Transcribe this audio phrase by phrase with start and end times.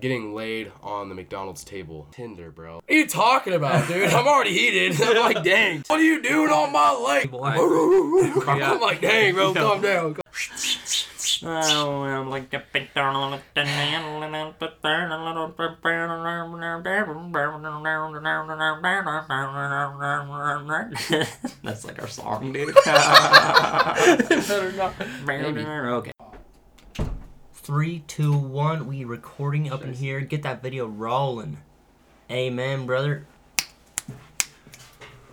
[0.00, 2.08] getting laid on the McDonald's table.
[2.10, 2.76] Tinder, bro.
[2.76, 4.10] What are you talking about, dude?
[4.10, 5.00] I'm already heated.
[5.02, 5.82] I'm like, dang.
[5.86, 7.30] What are you doing on my leg?
[7.32, 10.16] I'm like, dang, bro, calm down.
[11.42, 12.92] Oh, I'm like a big
[21.62, 22.76] That's like our song, dude.
[25.88, 26.12] okay.
[27.62, 28.86] Three, two, one.
[28.86, 30.20] We recording up in here.
[30.22, 31.58] Get that video rolling.
[32.30, 33.26] Amen, brother.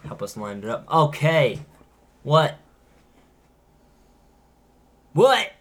[0.05, 0.85] Help us line it up.
[0.91, 1.59] Okay.
[2.23, 2.59] What?
[5.13, 5.51] What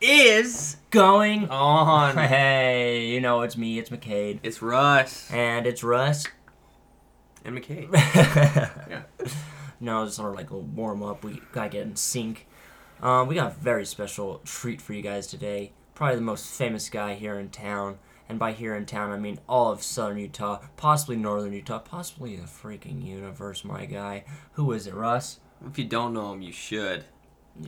[0.00, 2.16] is going on?
[2.28, 4.40] Hey, you know it's me, it's McCade.
[4.42, 6.26] It's Russ And it's Russ.
[7.44, 7.92] and McKay.
[7.94, 9.02] yeah.
[9.80, 11.22] No, it's sort of like a warm up.
[11.22, 12.47] We gotta get in sync.
[13.02, 15.72] Um, we got a very special treat for you guys today.
[15.94, 17.98] Probably the most famous guy here in town.
[18.28, 22.36] And by here in town, I mean all of southern Utah, possibly northern Utah, possibly
[22.36, 24.24] the freaking universe, my guy.
[24.52, 25.40] Who is it, Russ?
[25.66, 27.04] if you don't know him, you should.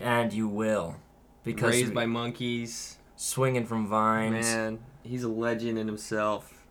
[0.01, 0.97] And you will.
[1.43, 4.47] Because Raised by monkeys, swinging from vines.
[4.47, 6.63] man, he's a legend in himself.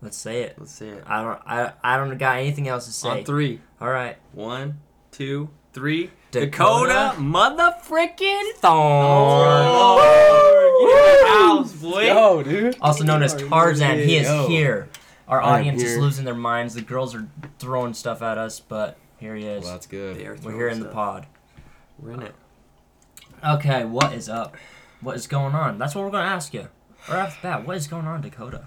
[0.00, 0.56] Let's say it.
[0.58, 1.04] Let's say it.
[1.06, 1.40] I don't.
[1.44, 1.72] I.
[1.82, 3.08] I don't got anything else to say.
[3.08, 3.60] On three.
[3.80, 4.16] All right.
[4.32, 6.10] One, two, three.
[6.40, 9.66] Dakota Dakota, motherfrickin' Thorn.
[9.68, 11.62] Oh.
[12.02, 12.76] Yo, dude.
[12.80, 13.98] Also known as Tarzan.
[13.98, 14.48] He is Yo.
[14.48, 14.88] here.
[15.28, 16.00] Our I am audience is here.
[16.00, 16.74] losing their minds.
[16.74, 17.26] The girls are
[17.58, 19.64] throwing stuff at us, but here he is.
[19.64, 20.16] Well, that's good.
[20.18, 20.94] They are We're throwing here in the stuff.
[20.94, 21.26] pod.
[21.98, 22.34] We're in it.
[23.44, 24.56] Okay, what is up?
[25.00, 25.78] What is going on?
[25.78, 26.68] That's what we're gonna ask you.
[27.08, 28.66] Right off the bat, what is going on, Dakota?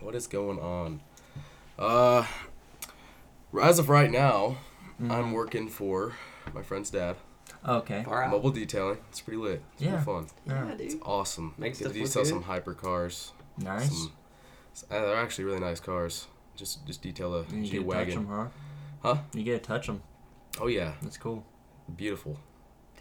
[0.00, 1.00] What is going on?
[1.78, 2.24] Uh,
[3.60, 4.58] as of right now,
[5.02, 5.10] Mm-hmm.
[5.10, 6.12] I'm working for
[6.52, 7.16] my friend's dad.
[7.66, 8.02] Okay.
[8.04, 8.30] Far out.
[8.30, 8.98] Mobile detailing.
[9.10, 9.62] It's pretty lit.
[9.74, 9.90] It's Yeah.
[9.90, 10.26] pretty fun.
[10.46, 10.64] Yeah.
[10.68, 10.80] Yeah, dude.
[10.80, 11.54] It's awesome.
[11.58, 12.28] Makes Get to stuff look detail good.
[12.28, 13.32] some hyper cars.
[13.58, 13.88] Nice.
[13.88, 14.12] Some,
[14.90, 16.26] uh, they're actually really nice cars.
[16.56, 18.14] Just just detail a You G get to touch wagon.
[18.14, 18.48] them, huh?
[19.14, 19.18] Huh?
[19.34, 20.02] You get to touch them.
[20.60, 21.44] Oh yeah, That's cool.
[21.96, 22.38] beautiful,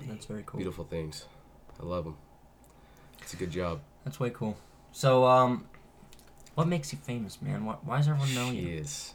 [0.07, 0.57] That's very cool.
[0.57, 1.25] beautiful things.
[1.79, 2.18] I love them.
[3.22, 3.81] It's a good job.
[4.03, 4.57] That's way cool.
[4.91, 5.66] So, um,
[6.56, 7.63] what makes you famous, man?
[7.66, 8.69] Why, why does everyone know you?
[8.78, 9.13] Yes.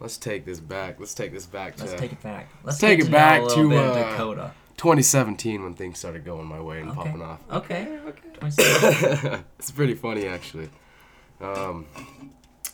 [0.00, 0.98] Let's take this back.
[0.98, 2.48] Let's take this back To, Let's take it back.
[2.64, 4.52] Let's take get it to back know a little to, uh, Dakota.
[4.78, 6.96] 2017 when things started going my way and Okay.
[6.96, 7.40] popping off.
[7.52, 7.98] Okay.
[8.06, 8.28] okay.
[8.40, 9.44] 27.
[9.58, 10.70] it's pretty funny actually.
[11.40, 11.86] Um,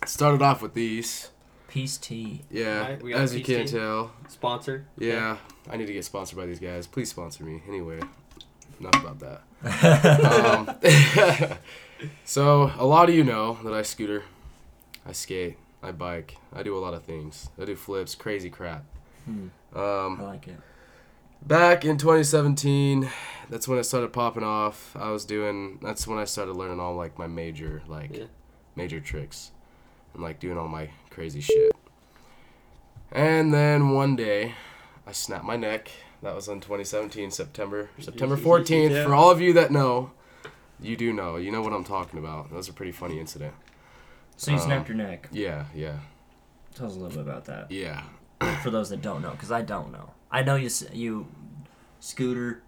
[0.06, 1.30] started off with these.
[1.68, 2.42] Peace tea.
[2.48, 3.72] Yeah, Alright, we got as you can tea.
[3.72, 4.12] tell.
[4.28, 4.86] Sponsor.
[4.96, 5.36] Yeah,
[5.68, 6.86] I need to get sponsored by these guys.
[6.86, 7.60] Please sponsor me.
[7.68, 7.98] Anyway,
[8.78, 9.42] enough about that.
[11.50, 11.58] um,
[12.24, 14.22] so a lot of you know that I scooter,
[15.04, 17.48] I skate, I bike, I do a lot of things.
[17.60, 18.84] I do flips, crazy crap.
[19.24, 20.56] Hmm, I Um, like it.
[21.46, 23.08] back in 2017,
[23.50, 24.96] that's when it started popping off.
[24.96, 25.78] I was doing.
[25.82, 28.24] That's when I started learning all like my major like Yeah.
[28.74, 29.50] major tricks,
[30.14, 31.72] and like doing all my crazy shit.
[33.12, 34.54] And then one day,
[35.06, 35.90] I snapped my neck.
[36.22, 38.90] That was in 2017, September September 14th.
[38.90, 39.04] Yeah.
[39.04, 40.10] For all of you that know,
[40.80, 41.36] you do know.
[41.36, 42.50] You know what I'm talking about.
[42.50, 43.54] That was a pretty funny incident.
[44.36, 45.28] So you um, snapped your neck.
[45.32, 45.98] Yeah, yeah,
[46.74, 47.70] Tell us a little bit about that.
[47.70, 48.02] yeah.
[48.62, 50.10] For those that don't know, because I don't know.
[50.30, 51.26] I know you you
[52.00, 52.62] scooter,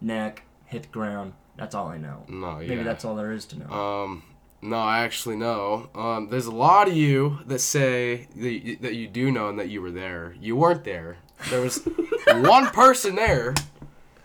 [0.00, 1.34] neck, hit the ground.
[1.56, 2.24] That's all I know.
[2.28, 2.68] No, yeah.
[2.68, 3.70] Maybe that's all there is to know.
[3.70, 4.22] Um,
[4.60, 5.88] no, I actually know.
[5.94, 9.58] Um, there's a lot of you that say that you, that you do know and
[9.58, 10.34] that you were there.
[10.40, 11.18] You weren't there.
[11.50, 11.86] There was
[12.26, 13.54] one person there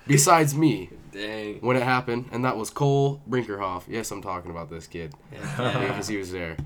[0.08, 1.60] besides me Dang.
[1.62, 3.84] when it happened, and that was Cole Brinkerhoff.
[3.88, 6.58] Yes, I'm talking about this kid because he was there.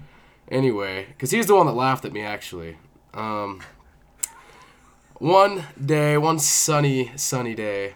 [0.50, 2.78] Anyway, because he's the one that laughed at me actually.
[3.13, 3.61] Um,
[5.16, 7.95] one day, one sunny, sunny day,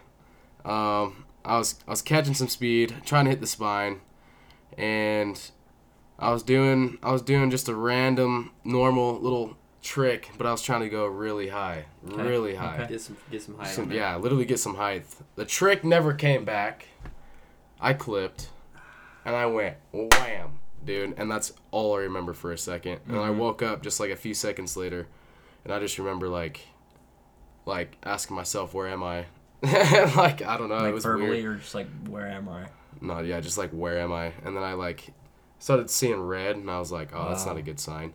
[0.66, 4.02] um, I was I was catching some speed, trying to hit the spine,
[4.78, 5.40] and
[6.18, 10.62] I was doing I was doing just a random normal little trick, but I was
[10.62, 12.76] trying to go really high, Okay, really high.
[12.82, 12.88] okay.
[12.90, 15.06] Get some, get some height Some- yeah, literally get some height.
[15.36, 16.88] The trick never came back.
[17.80, 18.50] I clipped,
[19.26, 23.30] and I went wham, dude, and that's all I remember for a 2nd And I
[23.30, 23.38] Mhm.
[23.38, 25.08] woke up just like a few seconds later,
[25.64, 26.62] and I just remember like,
[27.66, 29.26] like asking myself, where am I?
[29.62, 31.46] like I don't know, like it was verbally weird.
[31.46, 32.68] or just like, where am I?
[33.02, 34.34] No, yeah, just like where am I?
[34.44, 35.08] And then I like
[35.60, 38.14] started seeing red, and I was like, oh, that's not a good sign.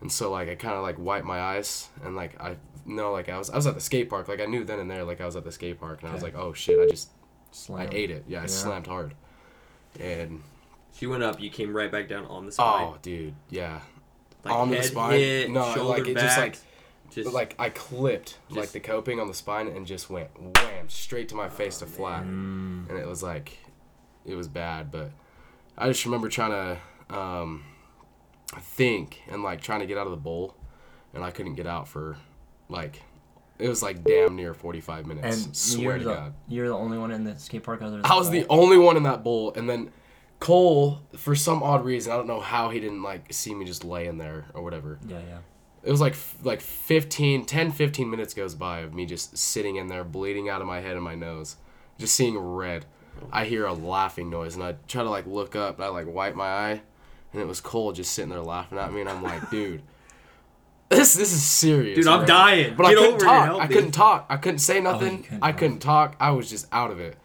[0.00, 2.56] And so like I kind of like wiped my eyes, and like I
[2.86, 4.90] know like I was I was at the skate park, like I knew then and
[4.90, 6.88] there like I was at the skate park, and I was like, oh shit, I
[6.90, 7.10] just
[7.50, 7.80] Slam.
[7.80, 8.24] I ate it.
[8.28, 8.46] Yeah, I Yeah.
[8.46, 9.14] slammed hard.
[9.98, 10.42] And
[10.92, 11.40] She went up.
[11.40, 12.84] You came right back down on the spine.
[12.88, 13.80] oh, dude, yeah,
[14.44, 15.12] like on the spine?
[15.18, 16.24] Hit, No, shoulder like, it back.
[16.24, 16.56] just, like-
[17.10, 21.28] just like I clipped like the coping on the spine and just went wham straight
[21.30, 22.88] to my face Oh, to flat, Mm.
[22.90, 23.58] and it was like,
[24.26, 25.10] it was bad, but
[25.78, 26.50] I just remember trying
[27.08, 27.64] to um,
[28.56, 30.54] think and like trying to get out of the bowl,
[31.14, 32.16] and I couldn't get out for
[32.68, 33.02] like
[33.58, 35.44] it was like damn near 45 minutes.
[35.44, 36.34] And swear you're to the God.
[36.48, 38.96] you're the only one in the skate park other than I was the only one
[38.96, 39.90] in that bowl, and then
[40.40, 43.84] Cole, for some odd reason, I don't know how he didn't like see me just
[43.84, 44.98] laying there or whatever.
[45.06, 45.38] Yeah, yeah.
[45.82, 49.88] It was like like 15, 10, 15 minutes goes by of me just sitting in
[49.88, 51.56] there, bleeding out of my head and my nose,
[51.98, 52.86] just seeing red.
[53.32, 56.06] I hear a laughing noise, and I try to like look up, and I like
[56.06, 56.82] wipe my eye,
[57.32, 59.82] and it was Cole just sitting there laughing at me, and I'm like, dude.
[60.88, 61.96] This this is serious.
[61.96, 62.74] Dude, I'm bro." dying.
[62.74, 63.44] But I couldn't talk.
[63.44, 63.74] help I me.
[63.74, 64.26] couldn't talk.
[64.30, 65.22] I couldn't say oh, nothing.
[65.22, 65.58] couldn't I talk.
[65.58, 66.16] couldn't talk.
[66.18, 67.18] I was just out of it.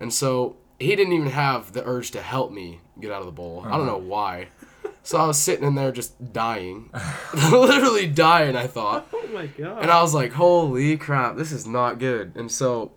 [0.00, 3.32] And so he didn't even have the urge to help me get out of the
[3.32, 3.62] bowl.
[3.64, 3.86] I don't uh-huh.
[3.86, 4.48] know why.
[5.04, 6.90] So I was sitting in there just dying.
[7.34, 9.08] Literally dying, I thought.
[9.32, 9.80] Oh my god.
[9.80, 12.36] And I was like, holy crap, this is not good.
[12.36, 12.92] And so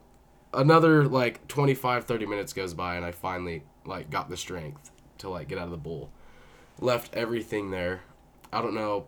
[0.53, 5.29] another like 25, 30 minutes goes by and I finally like got the strength to
[5.29, 6.09] like get out of the bowl.
[6.79, 8.01] Left everything there.
[8.51, 9.05] I don't know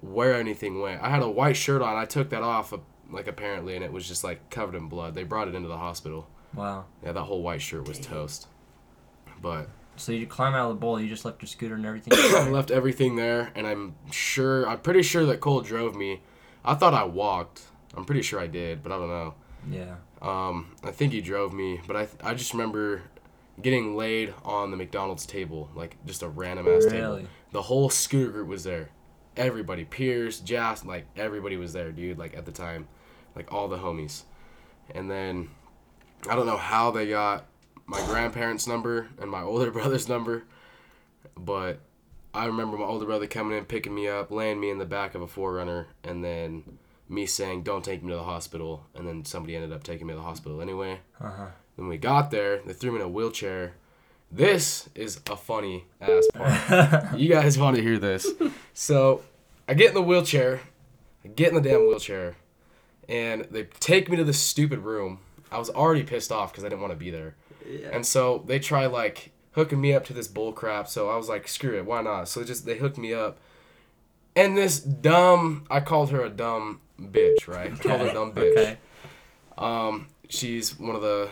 [0.00, 1.02] where anything went.
[1.02, 1.96] I had a white shirt on.
[1.96, 2.78] I took that off uh,
[3.10, 5.14] like apparently and it was just like covered in blood.
[5.14, 6.28] They brought it into the hospital.
[6.54, 6.84] Wow.
[7.04, 8.46] Yeah, that whole white shirt was toast.
[9.42, 11.00] But So you climb out of the bowl.
[11.00, 12.12] You just left your scooter and everything.
[12.16, 16.22] I left everything there, and I'm sure, I'm pretty sure that Cole drove me.
[16.64, 17.62] I thought I walked.
[17.96, 19.34] I'm pretty sure I did, but I don't know.
[19.70, 19.96] yeah.
[20.22, 23.02] Um, I think he drove me, but I, I just remember
[23.60, 27.14] getting laid on the McDonald's table, like just a random ass table.
[27.52, 28.90] The whole scooter group was there.
[29.36, 32.18] Everybody, Pierce, Jas, like everybody was there, dude.
[32.18, 32.88] Like at the time,
[33.36, 34.22] like all the homies.
[34.94, 35.50] And then
[36.28, 37.46] I don't know how they got
[37.86, 40.44] my grandparents' number and my older brother's number,
[41.36, 41.80] but
[42.32, 45.14] I remember my older brother coming in, picking me up, laying me in the back
[45.14, 46.78] of a 4Runner, and then
[47.08, 50.14] me saying, "Don't take me to the hospital." And then somebody ended up taking me
[50.14, 51.00] to the hospital anyway.
[51.20, 51.30] Uh
[51.76, 53.74] When we got there, they threw me in a wheelchair.
[54.30, 57.14] This is a funny ass part.
[57.18, 58.26] you guys want to hear this?
[58.72, 59.22] So,
[59.68, 60.60] I get in the wheelchair.
[61.24, 62.36] I get in the damn wheelchair,
[63.08, 65.20] and they take me to this stupid room.
[65.50, 67.34] I was already pissed off because I didn't want to be there.
[67.66, 67.88] yeah.
[67.92, 70.88] And so they try like hooking me up to this bull crap.
[70.88, 72.28] So I was like, screw it, why not?
[72.28, 73.38] So just they hooked me up.
[74.36, 77.72] And this dumb, I called her a dumb bitch, right?
[77.72, 78.52] I called her a dumb bitch.
[78.52, 78.78] Okay.
[79.56, 81.30] Um, she's one of the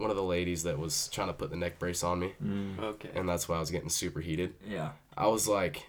[0.00, 2.78] one of the ladies that was trying to put the neck brace on me, mm.
[2.80, 3.10] okay.
[3.14, 4.54] and that's why I was getting super heated.
[4.68, 4.90] Yeah.
[5.16, 5.86] I was like,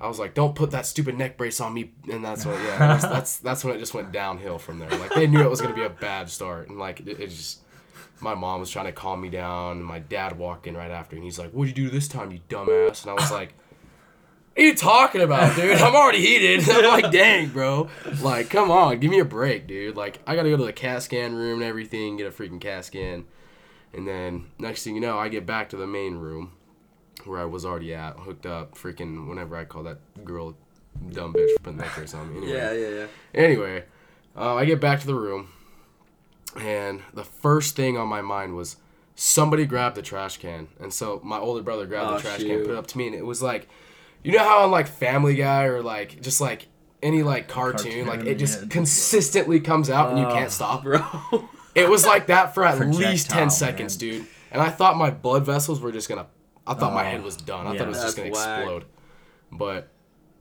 [0.00, 2.78] I was like, don't put that stupid neck brace on me, and that's what, yeah,
[2.78, 4.90] that's that's, that's when it just went downhill from there.
[4.90, 7.60] Like they knew it was gonna be a bad start, and like it, it just,
[8.20, 11.16] my mom was trying to calm me down, and my dad walked in right after,
[11.16, 13.02] and he's like, what'd you do this time, you dumbass?
[13.02, 13.54] And I was like.
[14.54, 15.78] What are you talking about, dude?
[15.80, 16.68] I'm already heated.
[16.68, 17.88] I'm like, dang, bro.
[18.20, 19.96] Like, come on, give me a break, dude.
[19.96, 22.84] Like, I gotta go to the CAT scan room and everything, get a freaking CAT
[22.84, 23.24] scan.
[23.94, 26.52] And then, next thing you know, I get back to the main room
[27.24, 30.56] where I was already at, hooked up, freaking, whenever I call that girl
[31.10, 32.38] dumb bitch for putting that curse on me.
[32.38, 32.52] Anyway.
[32.58, 33.06] Yeah, yeah, yeah.
[33.34, 33.84] Anyway,
[34.36, 35.48] uh, I get back to the room,
[36.56, 38.76] and the first thing on my mind was
[39.14, 40.68] somebody grabbed the trash can.
[40.80, 43.06] And so my older brother grabbed Oh, the trash can, put it up to me,
[43.06, 43.68] and it was like,
[44.22, 46.68] you know how on like Family Guy or like just like
[47.02, 48.68] any like cartoon, like it just yeah.
[48.68, 50.82] consistently comes out and you can't stop.
[50.82, 51.00] Bro.
[51.74, 54.10] It was like that for at least 10 seconds, man.
[54.10, 54.26] dude.
[54.50, 56.26] And I thought my blood vessels were just gonna,
[56.66, 57.66] I thought my head was done.
[57.66, 57.78] I yeah.
[57.78, 58.58] thought it was just gonna whack.
[58.58, 58.84] explode.
[59.52, 59.92] But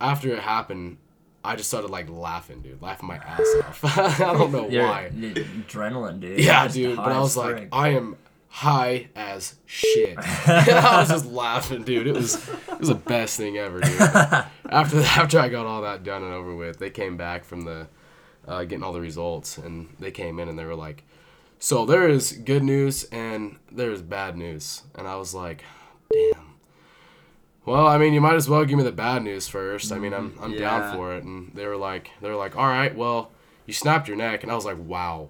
[0.02, 0.98] after it happened,
[1.44, 3.80] I just started like laughing, dude, laughing my ass off.
[4.22, 5.10] I don't know You're- why.
[5.14, 6.40] Adrenaline, dude.
[6.40, 6.98] Yeah, dude.
[6.98, 7.70] But I was like, frick.
[7.72, 8.18] I am
[8.50, 10.18] high as shit.
[10.48, 12.08] I was just laughing, dude.
[12.08, 14.02] It was it was the best thing ever, dude.
[14.72, 17.88] after after I got all that done and over with, they came back from the
[18.48, 21.04] uh, getting all the results, and they came in and they were like,
[21.60, 25.64] "So there is good news and there is bad news," and I was like,
[26.12, 26.46] "Damn."
[27.66, 29.92] Well, I mean, you might as well give me the bad news first.
[29.92, 30.60] I mean, I'm I'm Yeah.
[30.60, 33.32] down for it, and they were like, they were like, "All right, well,
[33.68, 35.30] you snapped your neck," and I was like, "Wow."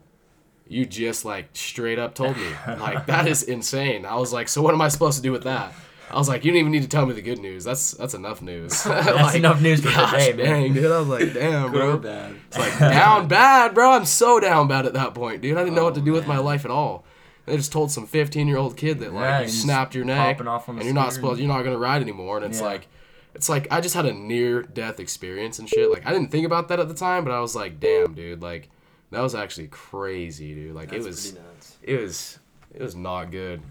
[0.70, 2.48] You just like straight up told me.
[2.68, 4.06] Like that is insane.
[4.06, 5.74] I was like, so what am I supposed to do with that?
[6.12, 7.64] I was like, you don't even need to tell me the good news.
[7.64, 8.84] That's that's enough news.
[8.86, 10.46] That's enough news for gosh, today, man.
[10.62, 10.92] dang, dude.
[10.92, 11.98] I was like, damn, bro.
[11.98, 12.36] bad.
[12.48, 13.92] It's like down bad, bro.
[13.92, 15.58] I'm so down bad at that point, dude.
[15.58, 17.04] I didn't know what to oh, do with my life at all.
[17.46, 20.40] They just told some 15 year old kid that like Yeah, you snapped your neck
[20.40, 22.38] and you're not supposed, you're not gonna ride anymore.
[22.38, 22.66] And it's Yeah.
[22.66, 22.88] like,
[23.36, 25.92] it's like I just had a near death experience and shit.
[25.92, 28.42] Like I didn't think about that at the time, but I was like, damn, dude.
[28.42, 28.70] Like
[29.12, 30.76] that was actually crazy, dude.
[30.76, 31.78] Like That's it was nuts.
[31.82, 32.40] it was
[32.74, 33.62] it was not good.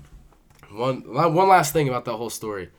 [0.71, 2.71] One one last thing about that whole story.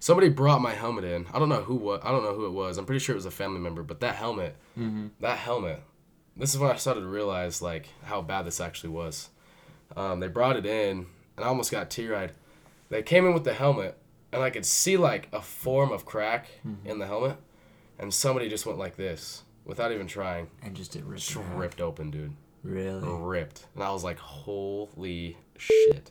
[0.00, 1.26] Somebody brought my helmet in.
[1.32, 2.78] I don't know who what I don't know who it was.
[2.78, 4.56] I'm pretty sure it was a family member, but that helmet,
[5.20, 5.82] that helmet.
[6.36, 9.30] This is when I started to realize like how bad this actually was.
[9.96, 11.06] Um, they brought it in,
[11.36, 12.32] and I almost got teary eyed.
[12.90, 13.96] they came in with the helmet,
[14.32, 16.86] and I could see like a form of crack Mm-hmm.
[16.88, 17.38] in the helmet,
[17.98, 21.22] and somebody just went like this without even trying, And just it ripped.
[21.22, 21.56] just half.
[21.56, 22.32] ripped open, dude,
[22.64, 23.06] Really?
[23.08, 26.10] ripped, and I was like, holy shit,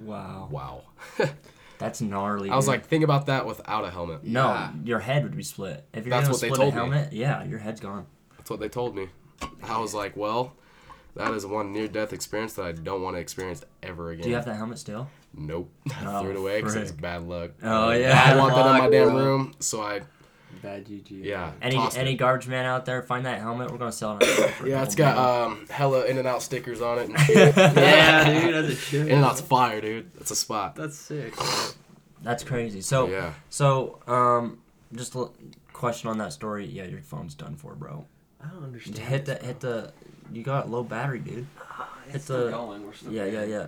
[0.00, 0.48] Wow.
[0.50, 0.82] wow.
[1.78, 2.48] That's gnarly.
[2.48, 2.72] I was dude.
[2.74, 4.24] like, think about that without a helmet.
[4.24, 4.72] no, Yeah.
[4.84, 5.84] your head would be split.
[5.92, 6.80] If you're That's gonna what they split told a me.
[6.96, 8.06] helmet, yeah, your head's gone.
[8.38, 9.08] That's what they told me.
[9.64, 10.52] I was like, well,
[11.16, 14.22] that is one near-death experience that I don't want to experience ever again.
[14.22, 15.08] Do you have that helmet still?
[15.34, 15.70] Nope.
[15.90, 17.50] I Oh, threw it oh, away because it's bad luck.
[17.62, 18.30] Oh, yeah.
[18.34, 20.02] don't want that in my damn room, so I
[20.62, 21.24] Bad GG.
[21.24, 21.52] yeah.
[21.60, 22.16] Any tossed any it.
[22.16, 23.70] garbage man out there, find that helmet.
[23.70, 24.22] We're gonna sell it.
[24.42, 27.18] on for a Yeah, it's got um hella In and Out stickers on it and
[27.20, 27.56] shit.
[27.56, 29.06] Yeah, dude, that's a shit.
[29.08, 30.12] In and Out's fire, dude.
[30.14, 30.74] That's a spot.
[30.76, 31.34] That's sick.
[32.22, 32.80] That's crazy.
[32.80, 33.32] So yeah.
[33.50, 34.58] so um
[34.94, 35.34] just a l-
[35.72, 36.66] question on that story.
[36.66, 38.04] Yeah, your phone's done for, bro.
[38.44, 38.98] I don't understand.
[38.98, 39.92] Hit the hit the.
[40.32, 41.46] You got low battery, dude.
[42.06, 42.86] It's It's still a- going.
[42.86, 43.50] We're still Yeah, yeah, going.
[43.50, 43.66] yeah.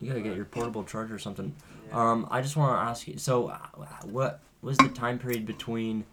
[0.00, 1.54] You gotta get your portable charger or something.
[1.88, 2.10] Yeah.
[2.10, 3.16] Um, I just want to ask you.
[3.18, 3.58] So, uh,
[4.04, 6.04] what was the time period between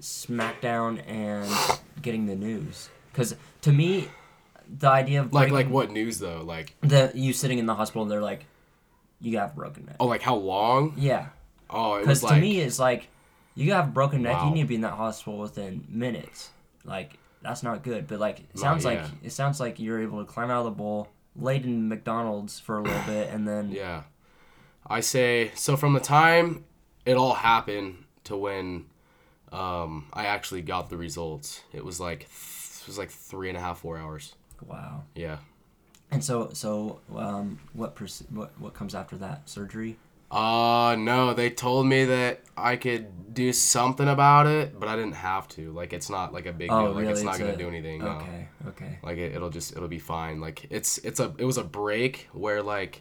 [0.00, 1.50] SmackDown and
[2.02, 2.90] getting the news?
[3.10, 4.08] Because to me,
[4.68, 6.42] the idea of Like like what news though?
[6.44, 8.44] Like the you sitting in the hospital and they're like,
[9.20, 9.96] you have broken neck.
[9.98, 10.92] oh like how long?
[10.96, 11.28] Yeah,
[11.70, 13.08] Oh, because was to like me it's like
[13.54, 14.34] you have a broken neck.
[14.34, 14.48] Wow.
[14.48, 16.50] You need to be in that hospital within minutes.
[16.84, 18.06] Like that's not good.
[18.06, 19.08] But like it sounds like yeah.
[19.24, 22.78] it sounds like you're able to climb out of the bowl, laid in McDonald's for
[22.78, 24.02] a little bit, and then yeah.
[24.86, 26.64] I say so from the time
[27.08, 28.86] it all happened to when
[29.52, 31.62] um I actually got the results.
[31.72, 34.34] It was like th- it was like three and a half four hours.
[34.66, 35.04] wow.
[35.14, 35.38] Yeah.
[36.10, 39.96] And so so um what pers- what what comes after that surgery?
[40.30, 45.14] Uh no, they told me that I could do something about it, but I didn't
[45.14, 45.72] have to.
[45.72, 46.92] Like it's not like a big Oh, deal.
[46.96, 48.00] Like it's not It's gonna a- do anything.
[48.00, 48.08] No.
[48.20, 48.98] Okay, okay.
[49.02, 50.40] Like it, it'll just it'll be fine.
[50.40, 53.00] Like it's it's a it was a break where like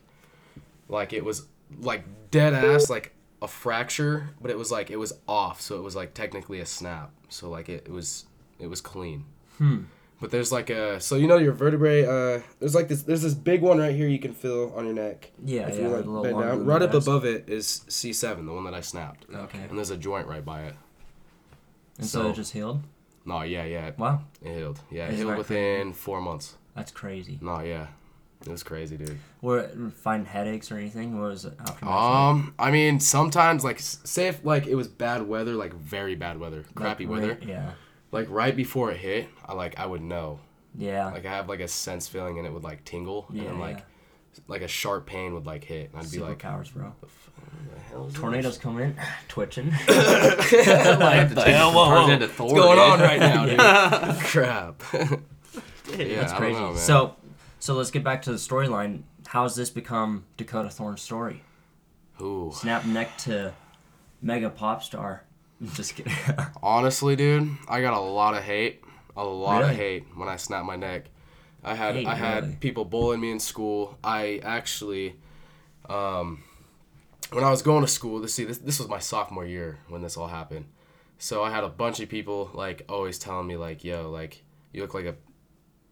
[0.88, 1.46] like it was
[1.82, 5.84] like dead ass like a fracture, but it was like it was off, so it
[5.84, 7.12] was like technically a snap.
[7.30, 8.26] So like it, it was
[8.60, 9.26] it was clean.
[9.58, 9.84] Hmm.
[10.20, 13.36] But there's like a so you know your vertebrae uh there's like this there's this
[13.36, 15.32] big one right here you can feel on your neck.
[15.46, 15.82] Yeah, if yeah.
[15.82, 19.26] you like bend down, right up above it is C7, the one that I snapped.
[19.32, 19.60] Okay.
[19.70, 20.76] And there's a joint right by it.
[21.98, 22.82] And so, so- it just healed.
[23.26, 24.80] No, yeah, yeah, Wow, it healed.
[24.90, 26.56] Yeah, it healed within four months.
[26.74, 27.38] that's crazy.
[27.42, 27.88] No, yeah,
[28.48, 29.18] it was crazy, dude.
[29.42, 31.20] Were find headaches or anything?
[31.20, 31.86] What was it after?
[31.86, 36.40] Um, I mean, sometimes like say if like it was bad weather, like very bad
[36.40, 37.72] weather, Like, crappy right- weather, Yeah,
[38.12, 40.40] like right before it hit, I like I would know.
[40.76, 41.08] yeah.
[41.12, 43.60] Like I have like a sense feeling and it would like tingle and Yeah, then
[43.60, 44.42] like yeah.
[44.48, 46.94] like a sharp pain would like hit and I'd be like, Superpowers, bro.
[47.02, 47.32] "The f-
[47.74, 48.96] the hell is this?" Tornadoes come in,
[49.28, 49.70] twitching.
[49.88, 49.88] like
[51.34, 52.10] the hell, whoa, whoa.
[52.10, 52.80] into Thor, What's going dude.
[52.80, 54.24] on right now, dude?
[54.26, 54.84] Crap.
[54.94, 56.54] yeah, That's I crazy.
[56.54, 56.78] don't know, man.
[56.78, 57.16] so,
[57.68, 59.02] so let's get back to the storyline.
[59.28, 61.44] How's this become Dakota Thorn's story?
[62.22, 62.50] Ooh.
[62.54, 63.54] Snap neck to
[64.22, 65.26] mega pop star.
[65.74, 66.14] Just kidding.
[66.64, 68.86] Honestly, dude, I got a lot of hate.
[69.18, 69.72] A lot Really?
[69.72, 71.10] of hate when I snapped my neck.
[71.62, 72.56] I had Hate, I had really?
[72.56, 73.98] people bullying me in school.
[74.02, 75.18] I actually,
[75.90, 76.44] um,
[77.34, 80.02] when I was going to school, this see this this was my sophomore year when
[80.02, 80.68] this all happened.
[81.18, 84.82] So I had a bunch of people like always telling me like, "Yo, like you
[84.84, 85.16] look like a,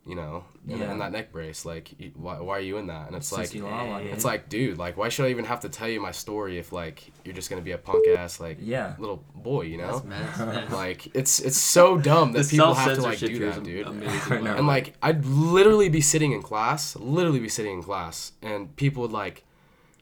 [0.07, 0.91] you know, in, Yeah.
[0.91, 1.65] in that neck brace.
[1.65, 4.23] Like, why, why are you in that?" And it's like, Sissy it's dude.
[4.23, 7.11] like, dude, like, why should I even have to tell you my story if like
[7.23, 8.93] you're just gonna be a punk ass like Yeah.
[8.99, 9.93] little boy, you know?
[9.99, 10.71] That's mess, man.
[10.71, 13.87] Like it's it's so dumb that people have to like do that, dude.
[13.87, 14.47] amazing.
[14.47, 19.01] And like I'd literally be sitting in class, literally be sitting in class, and people
[19.01, 19.43] would like,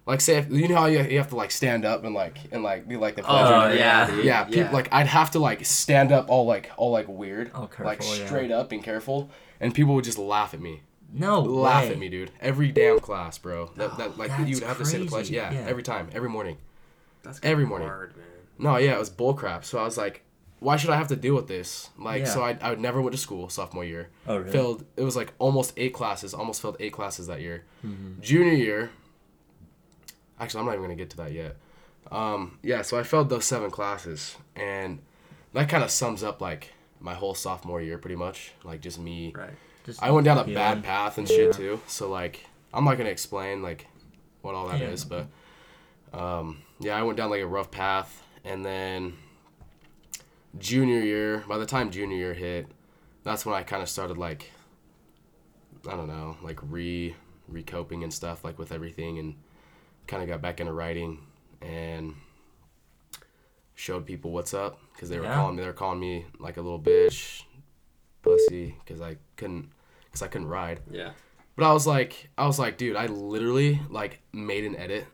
[0.05, 2.37] like say if, you know how you, you have to like stand up and like
[2.51, 4.25] and like be like the Oh, pledge yeah, dude.
[4.25, 4.43] yeah.
[4.43, 4.71] People Yeah.
[4.71, 8.15] like I'd have to like stand up all like all like weird, Oh, like careful,
[8.17, 8.25] yeah.
[8.25, 9.29] straight up and careful,
[9.59, 10.81] and people would just laugh at me,
[11.11, 11.91] No laugh way.
[11.91, 12.31] at me, dude.
[12.41, 13.71] Every damn class, bro.
[13.77, 15.29] That, Oh, that like that's you would have to say in pledge.
[15.29, 15.65] Yeah, Yeah.
[15.67, 16.57] every time, every morning.
[17.23, 17.87] That's Every morning.
[17.87, 18.25] Hard, man.
[18.59, 19.63] No, yeah, it was bullcrap.
[19.63, 20.23] So I was like,
[20.59, 21.89] why should I have to deal with this?
[21.97, 22.29] Like, Yeah.
[22.29, 24.09] so I, I never went to school sophomore year.
[24.27, 24.51] Oh, really?
[24.51, 24.83] Failed.
[24.97, 26.33] It was like almost eight classes.
[26.33, 27.63] Almost failed eight classes that year.
[27.85, 28.19] Mm-hmm.
[28.21, 28.89] Junior year.
[30.39, 31.57] Actually, I'm not even gonna get to that yet.
[32.11, 34.99] Um, yeah, so I failed those seven classes, and
[35.53, 38.51] that kind of sums up like my whole sophomore year, pretty much.
[38.63, 39.33] Like just me.
[39.35, 39.51] Right.
[39.85, 40.55] Just I went down a healing.
[40.55, 41.51] bad path and shit Yeah.
[41.51, 41.81] too.
[41.87, 43.87] So like, I'm not gonna explain like
[44.41, 44.87] what all that Yeah.
[44.89, 45.27] is, but
[46.13, 49.13] um, yeah, I went down like a rough path, and then
[50.57, 51.43] junior year.
[51.47, 52.67] By the time junior year hit,
[53.23, 54.51] that's when I kind of started like,
[55.87, 57.15] I don't know, like re
[57.47, 59.35] recoping and stuff like with everything, and
[60.07, 61.19] kind of got back into writing
[61.61, 62.13] and
[63.75, 65.35] showed people what's up because they were Yeah.
[65.35, 65.61] calling me.
[65.61, 67.43] They were calling me like a little bitch,
[68.21, 69.69] pussy, because I couldn't,
[70.05, 70.81] because I couldn't ride.
[70.89, 71.11] Yeah.
[71.55, 75.05] But I was like, I was like, dude, I literally like made an edit.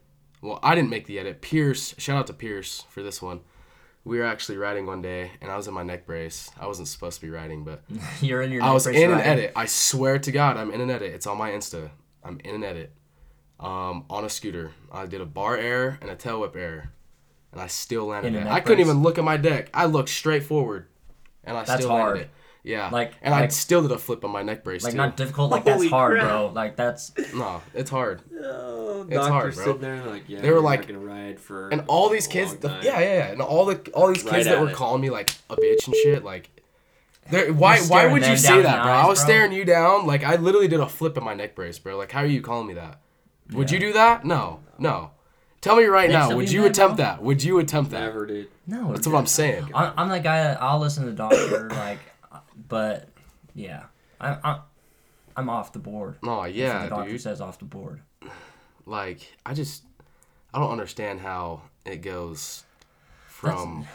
[0.41, 1.41] Well, I didn't make the edit.
[1.41, 3.41] Pierce, shout out to Pierce for this one.
[4.05, 6.49] We were actually riding one day, and I was in my neck brace.
[6.57, 7.83] I wasn't supposed to be riding, but
[8.21, 8.63] You're in your.
[8.63, 9.51] I was in an edit.
[9.55, 11.13] I swear to God, I'm in an edit.
[11.13, 11.89] It's on my Insta.
[12.23, 12.93] I'm in an edit.
[13.59, 14.71] Um, on a scooter.
[14.91, 16.91] I did a bar air and a tail whip air,
[17.51, 18.43] and I still landed In it.
[18.45, 19.69] neck I couldn't even look at my deck.
[19.73, 20.85] I looked straight forward,
[21.43, 22.29] and I That's still landed it.
[22.63, 24.97] Yeah, Like- and I still did a flip on my neck brace Like too.
[24.97, 25.49] not difficult.
[25.51, 26.27] Like that's Holy hard, crap.
[26.27, 26.51] bro.
[26.53, 27.11] Like that's.
[27.33, 28.21] no, it's hard.
[28.41, 29.65] Oh, It's doctor's hard, bro.
[29.65, 32.67] sitting there like, yeah, They were like- gonna ride for And all these kids, the,
[32.81, 34.75] yeah, yeah, yeah, and all the all these Right kids that were it.
[34.75, 36.49] calling me like a bitch and shit, like,
[37.31, 38.91] they're, why why would you say that, bro?
[38.91, 39.25] eyes, I was bro.
[39.27, 41.97] staring you down, like I literally did a flip in my neck brace, bro.
[41.97, 42.99] Like, how are you calling me that?
[43.53, 44.25] Would you do that?
[44.25, 45.11] No, no.
[45.61, 47.05] Tell me right Next now, time would you you met, attempt bro?
[47.05, 47.21] that?
[47.23, 47.99] Would you attempt that?
[48.01, 48.47] Never, dude.
[48.65, 48.93] No.
[48.93, 49.69] That's what I'm saying.
[49.73, 51.99] I'm, I'm that guy that I'll listen to the doctor, like,
[52.69, 53.09] but
[53.55, 53.83] yeah,
[54.21, 54.57] I'm I'm,
[55.35, 56.15] I'm off the board.
[56.23, 57.21] No, That's what yeah, the doctor dude.
[57.21, 58.01] says off the board.
[58.85, 59.83] Like, I just,
[60.53, 62.63] I don't understand how it goes
[63.27, 63.85] from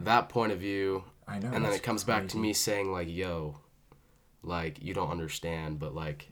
[0.00, 1.46] that point of view I know.
[1.48, 2.38] and then that's it comes back to crazy.
[2.38, 3.56] me saying like yo
[4.42, 6.30] like you don't understand but like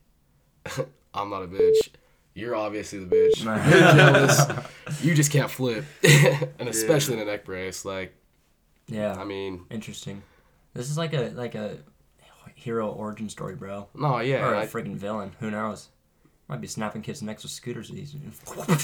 [1.14, 1.88] i'm not a bitch
[2.34, 3.56] you're obviously the bitch you're
[3.94, 4.40] jealous
[5.02, 5.84] you just can't flip
[6.58, 8.14] and especially in a neck brace like
[8.86, 9.14] Yeah.
[9.18, 10.22] i mean Interesting.
[10.74, 11.78] This is like a like a
[12.54, 13.88] hero origin story, bro.
[13.94, 15.32] no yeah or a I- freaking villain.
[15.40, 15.88] Who knows?
[16.48, 18.14] Might be snapping kids' necks with scooters these.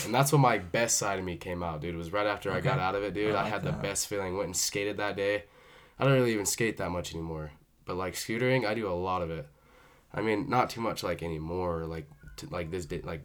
[0.04, 2.50] and that's when my best side of me came out dude it was right after
[2.52, 3.76] i got out of it dude I i, had that.
[3.76, 5.44] the best feeling went and skated that day
[5.98, 7.52] i don't really even skate that much anymore
[7.86, 9.46] but like scootering i do a lot of it
[10.12, 13.24] i mean not too much like anymore like to, like this day like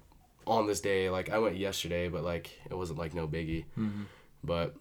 [0.50, 4.04] on this day like i went yesterday but like it wasn't like no biggie Mm-hmm.
[4.44, 4.76] but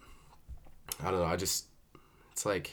[1.02, 1.66] i don't know i just
[2.32, 2.70] it's like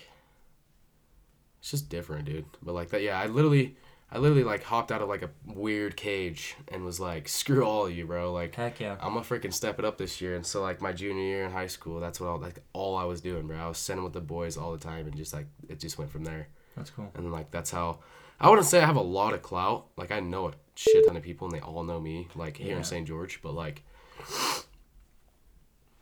[1.60, 3.76] it's just different dude but like that yeah i literally
[4.12, 7.88] i literally like hopped out of like a weird cage and was like screw all
[7.88, 8.96] of you bro like Heck yeah.
[9.02, 10.36] I'm gonna freaking step it up this year.
[10.36, 13.04] And so like my junior year in high school, that's what I, like all I
[13.06, 13.58] was doing, bro.
[13.58, 16.12] I was sending with the boys all the time, and just like it just went
[16.12, 16.48] from there.
[16.78, 17.12] That's cool.
[17.16, 18.00] And like that's how
[18.40, 19.88] I wouldn't say I have a lot of clout.
[19.98, 22.72] Like I know a shit ton of people, and they all know me, like here
[22.72, 22.78] Yeah.
[22.78, 23.08] in St.
[23.08, 23.40] George.
[23.42, 23.84] But like,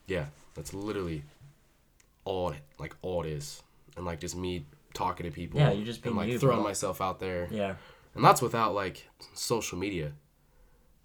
[0.08, 1.24] yeah, that's literally
[2.26, 3.62] all it, like all it is,
[3.98, 5.60] and like just me talking to people.
[5.60, 6.64] Yeah, you're just and like you, throwing bro.
[6.68, 7.48] myself out there.
[7.52, 7.76] Yeah.
[8.16, 10.12] And that's without like social media.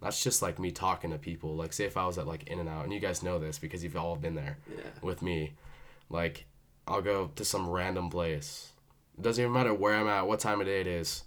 [0.01, 1.55] That's just like me talking to people.
[1.55, 3.57] Like say if I was at like In and Out, and you guys know this
[3.59, 4.83] because you've all been there Yeah.
[5.01, 5.53] with me.
[6.09, 6.45] Like
[6.87, 8.71] I'll go to some random place.
[9.19, 11.23] It doesn't even matter where I'm at, what time of day it is.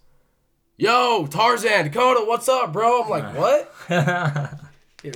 [0.79, 3.03] Yo, Tarzan, Dakota, what's up, bro?
[3.03, 3.75] I'm like, what?
[3.91, 4.55] Yeah,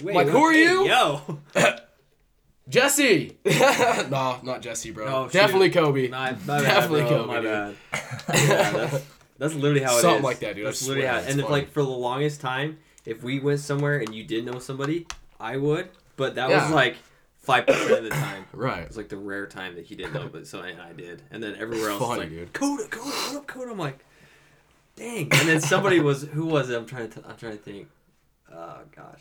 [0.03, 0.87] wait, Like, who are you?
[0.87, 1.41] Yo.
[2.69, 3.39] Jesse.
[3.47, 5.07] no, not Jesse, bro.
[5.07, 5.33] Oh, shoot.
[5.33, 6.09] Definitely Kobe.
[6.09, 7.09] My, my Definitely bad.
[7.09, 7.45] Kobe, My dude.
[7.45, 7.77] bad.
[8.35, 9.05] yeah, that's,
[9.39, 10.03] that's literally how it is.
[10.03, 10.67] Something like that, dude.
[10.67, 11.19] That's literally how.
[11.19, 14.45] it's And if, like for the longest time, if we went somewhere and you did
[14.45, 15.07] know somebody,
[15.41, 15.89] I would.
[16.17, 16.65] But that Yeah.
[16.67, 16.97] was like
[17.47, 18.45] five percent of the time.
[18.53, 18.83] Right.
[18.83, 21.23] It's like the rare time that he didn't know, but so and I did.
[21.31, 22.53] And then everywhere else was Funny, like, dude.
[22.55, 23.71] Coda, Coda, what up, Coda?
[23.71, 23.99] I'm like,
[24.97, 25.29] dang.
[25.31, 26.77] And then somebody was, who was it?
[26.77, 27.89] I'm trying to, I'm trying to think.
[28.51, 29.21] Oh gosh.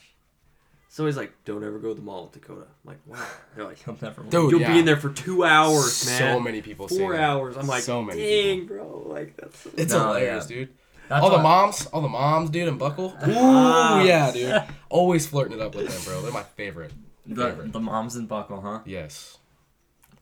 [0.88, 2.62] Somebody's like, don't ever go to the mall with Dakota.
[2.62, 3.28] I'm like, wow.
[3.56, 4.72] They're like, Come never Dude, you'll yeah.
[4.72, 6.20] be in there for two hours, man.
[6.20, 7.22] So many people say Four that.
[7.22, 7.58] hours.
[7.58, 9.04] I'm like, So many dang, bro.
[9.06, 9.66] Like that's.
[9.76, 10.56] It's No, hilarious, yeah.
[10.56, 10.70] dude.
[11.10, 13.14] That's all the moms, all the moms, dude, and Buckle.
[13.28, 14.64] Ooh, yeah, dude.
[14.90, 16.22] Always flirting it up with them, bro.
[16.22, 16.94] They're my favorite.
[17.28, 17.72] The, favorite.
[17.74, 18.80] the moms in Buckle, huh?
[18.86, 19.38] Yes.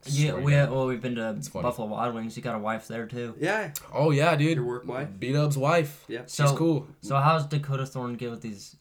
[0.06, 0.72] Yeah, Swear we to God.
[0.72, 1.64] well we've been to funny.
[1.64, 2.36] Buffalo Wild Wings.
[2.36, 3.36] You got a wife there too.
[3.40, 3.72] Yeah.
[3.94, 4.58] Oh yeah, dude.
[4.58, 5.08] Your work wife?
[5.18, 6.04] B Dub's wife.
[6.10, 6.24] Yep.
[6.30, 6.88] She's So- cool.
[7.02, 8.76] So how's Dakota Thorn get with these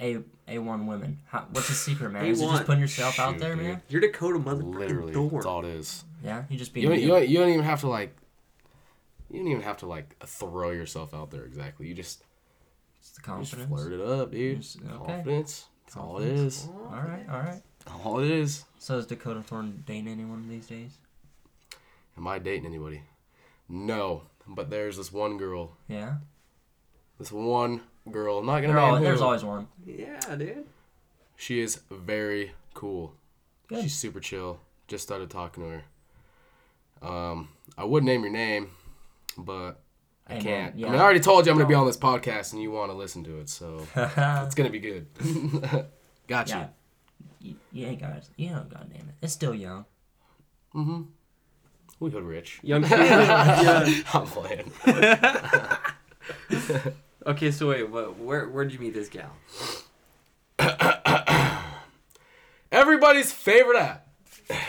[0.00, 1.18] A A one women?
[1.26, 2.26] How, what's the secret, man?
[2.26, 2.66] Is it just A1?
[2.66, 3.64] putting yourself out Shoot, there, dude.
[3.64, 3.82] man?
[3.88, 5.30] You're Dakota mother Literally, Thorn.
[5.32, 6.04] that's all it is.
[6.24, 7.02] Yeah, you just You being don't, you.
[7.06, 8.16] you, don't, you don't even have to like.
[9.30, 11.86] You don't even have to like throw yourself out there exactly.
[11.86, 12.24] You just,
[13.00, 13.68] It's the you just confidence.
[13.68, 14.60] flirt it up, dude.
[14.60, 15.12] Just- okay.
[15.12, 15.66] Confidence.
[15.92, 16.68] That's all it is.
[16.90, 17.62] All right, all right.
[18.02, 18.64] All it is.
[18.78, 20.96] So is Dakota Thorn dating anyone these days?
[22.16, 23.02] Am I dating anybody?
[23.68, 24.22] No.
[24.48, 25.76] But there's this one girl.
[25.88, 26.14] Yeah.
[27.18, 28.38] This one girl.
[28.38, 29.24] I'm not gonna There al- name there's who.
[29.26, 29.68] always one.
[29.84, 30.64] Yeah, dude.
[31.36, 33.12] She is very cool.
[33.66, 33.82] Good.
[33.82, 34.60] She's super chill.
[34.88, 35.68] Just started talking to
[37.02, 37.06] her.
[37.06, 38.70] Um, I would name your name,
[39.36, 39.81] but
[40.36, 40.78] I can't.
[40.78, 40.88] yeah.
[40.88, 42.90] I mean, I already told you I'm gonna be on this podcast, and you want
[42.90, 45.06] to listen to it, so it's gonna be good.
[46.28, 46.56] Got you.
[46.56, 46.66] yeah.
[47.40, 48.28] You, you ain't got it.
[48.36, 49.14] You know, God damn it.
[49.20, 49.84] It's still young.
[50.74, 51.02] Mm-hmm.
[51.98, 52.60] We hood rich.
[52.64, 52.98] Young kid.
[53.00, 54.02] yeah.
[54.14, 54.72] I'm playing.
[57.26, 59.30] Okay, so wait, what, where where'd you meet this gal?
[62.72, 64.08] Everybody's favorite app.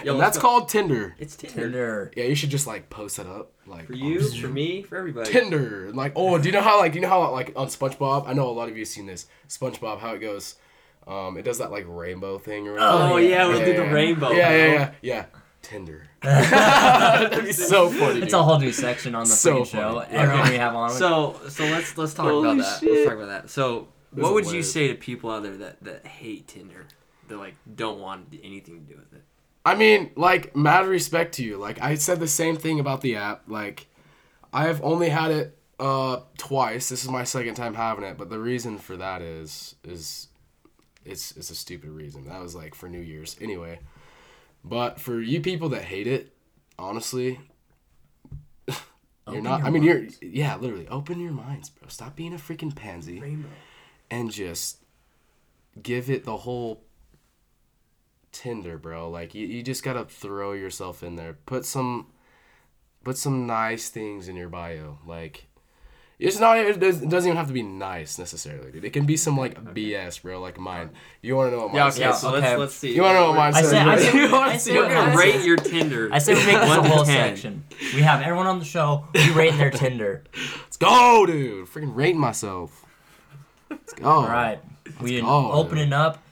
[0.04, 0.42] Yo, and that's go.
[0.42, 1.16] called Tinder.
[1.20, 1.62] It's Tinder.
[1.62, 2.12] Tinder.
[2.16, 5.32] Yeah, you should just like post that up, like For you, for me, for everybody.
[5.32, 5.92] Tinder.
[5.94, 8.28] Like, oh, do you know how like do you know how like on SpongeBob?
[8.28, 10.00] I know a lot of you have seen this SpongeBob.
[10.00, 10.56] How it goes,
[11.08, 13.14] um, it does that like rainbow thing or whatever.
[13.14, 14.32] Oh, yeah, we yeah, did the rainbow.
[14.32, 15.26] Yeah, yeah, yeah, yeah.
[15.62, 16.08] Tinder.
[16.22, 18.20] That'd be so funny.
[18.20, 18.34] It's dude.
[18.34, 20.00] a whole new section on the So freaking show.
[20.02, 20.14] funny.
[20.16, 20.90] Everyone we have on.
[20.92, 22.80] So, so let's let's talk Holy about that.
[22.80, 22.92] shit.
[22.92, 23.50] Let's talk about that.
[23.50, 26.86] So, This what is would you say to people out there that that hate Tinder?
[27.30, 29.24] That like don't want anything to do with it.
[29.66, 31.58] I mean, like, mad respect to you.
[31.58, 33.44] Like, I said the same thing about the app.
[33.48, 33.88] Like,
[34.52, 36.90] I've only had it uh twice.
[36.90, 40.28] This is my second time having it, but the reason for that is is
[41.04, 42.28] it's it's a stupid reason.
[42.28, 43.36] That was like for New Year's.
[43.42, 43.80] Anyway.
[44.64, 46.34] But for you people that hate it,
[46.80, 47.40] honestly,
[48.68, 48.78] you're
[49.28, 51.90] Open not your I mean, you're yeah, literally open your minds, bro.
[51.90, 53.50] Stop being a freaking pansy Rainbow.
[54.10, 54.78] and just
[55.82, 56.84] give it the whole
[58.34, 59.10] Tinder, bro.
[59.10, 61.38] Like you, you just gotta throw yourself in there.
[61.46, 62.08] Put some
[63.06, 64.98] put some nice things in your bio.
[65.06, 65.46] Like
[66.20, 68.86] it's not it does- it doesn't even have to be nice necessarily, dude.
[68.86, 70.90] It can be some like BS, bro, like mine.
[71.22, 71.88] You wanna know what mine Yeah.
[71.88, 72.00] Okay.
[72.02, 72.22] Yeah, says?
[72.22, 72.48] so okay.
[72.50, 72.96] let's let's see.
[72.96, 73.70] You wanna know what mine I says?
[73.72, 75.58] say- I say- You wanna I see say- what We're gonna mine say- rate your
[75.58, 76.10] Tinder.
[76.12, 77.36] I say we make this One a whole 10.
[77.36, 77.64] section.
[77.94, 79.06] We have everyone on the show.
[79.14, 80.24] We rate their Tinder.
[80.62, 81.68] Let's go, dude.
[81.68, 82.86] Freaking rating myself.
[83.70, 84.06] Let's go.
[84.08, 84.60] All right.
[85.02, 86.23] We go, opening up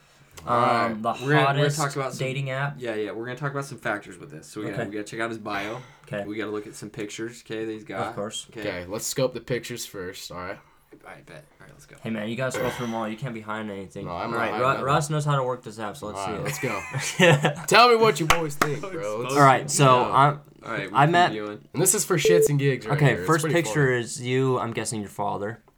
[0.48, 2.76] um, the We're gonna- we're gonna talk about some- dating app.
[2.78, 3.12] Yeah, yeah.
[3.12, 4.48] We're gonna talk about some factors with this.
[4.48, 4.90] So we gotta Okay.
[4.90, 5.78] we gotta check out his bio.
[6.08, 6.24] Okay.
[6.26, 7.44] We gotta look at some pictures.
[7.46, 8.08] Okay, that he's got.
[8.08, 8.48] Of course.
[8.52, 8.62] Okay.
[8.62, 10.32] Okay, let's scope the pictures first.
[10.32, 10.60] All right.
[11.08, 11.46] I bet.
[11.60, 11.96] All right, let's go.
[12.04, 13.08] Hey man, you gotta scroll through them all.
[13.08, 14.06] You can't be hiding anything.
[14.06, 14.84] No, I'm all not right, hiding Ru- nothing.
[14.86, 16.80] Russ knows how to work this app, so let's All right, let's go.
[17.20, 17.58] it.
[17.68, 19.20] Tell me what you boys think, bro.
[19.22, 20.14] Let's- all right, so Yeah.
[20.16, 20.40] I'm.
[20.64, 20.90] All right.
[20.94, 23.26] I met- And this is for shits and gigs, right Okay, here.
[23.26, 24.60] First pretty picture is you.
[24.60, 25.71] I'm guessing your father, funny.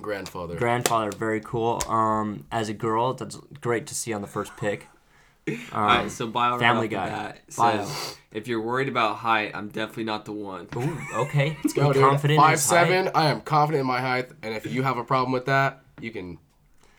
[0.00, 0.56] Grandfather.
[0.56, 1.10] grandfather.
[1.12, 1.82] Very cool.
[1.88, 4.86] Um, as a girl, that's great to see on the first pick.
[5.48, 6.10] Um, All right.
[6.10, 6.58] So bio.
[6.58, 7.32] Family right off the Guy.
[7.32, 7.84] bat Bio.
[7.84, 10.66] Says, if you're worried about height, I'm definitely not the one.
[10.76, 11.56] Ooh, okay.
[11.64, 12.02] Let's go, dude.
[12.02, 12.86] confident Five his height.
[12.88, 13.10] seven.
[13.14, 16.10] I am confident in my height, and if you have a problem with that, you
[16.10, 16.38] can.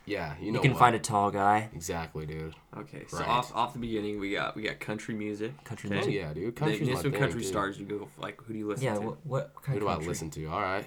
[0.06, 0.60] Yeah, you know.
[0.60, 0.80] You can what.
[0.80, 1.70] find a tall guy.
[1.76, 2.54] Exactly, dude.
[2.78, 3.04] Okay.
[3.10, 3.28] So Right.
[3.28, 5.62] off off the beginning, we got we got country music.
[5.66, 6.00] Country Okay.
[6.00, 6.14] Oh music.
[6.22, 6.44] yeah, dude.
[6.46, 7.50] Then Country's name my some thing, country dude.
[7.50, 7.78] stars.
[7.78, 8.94] You go like who do you listen Yeah.
[8.94, 9.02] to?
[9.02, 9.18] What?
[9.26, 10.46] What Who kind do of I listen to?
[10.46, 10.86] All right,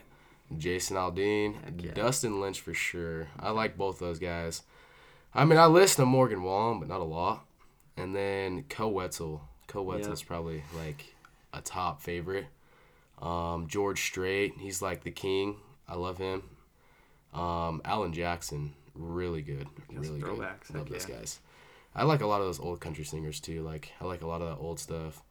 [0.57, 1.93] Jason Aldean, yeah.
[1.93, 3.29] Dustin Lynch for sure.
[3.39, 4.63] I like both those guys.
[5.35, 7.45] I mean, I listen to Morgan Wallen, but not a lot.
[7.97, 9.43] And then Koe Wetzel.
[9.69, 11.15] Koe Wetzel's probably like
[11.53, 12.47] a top favorite.
[13.23, 15.57] Um, George Strait, he's like the king.
[15.89, 16.43] I love him.
[17.33, 20.39] Um, Alan Jackson, really good, really good.
[20.39, 21.17] Love heck those yeah.
[21.17, 21.39] guys.
[21.95, 23.63] I like a lot of those old country singers too.
[23.63, 25.23] Like I like a lot of that old stuff.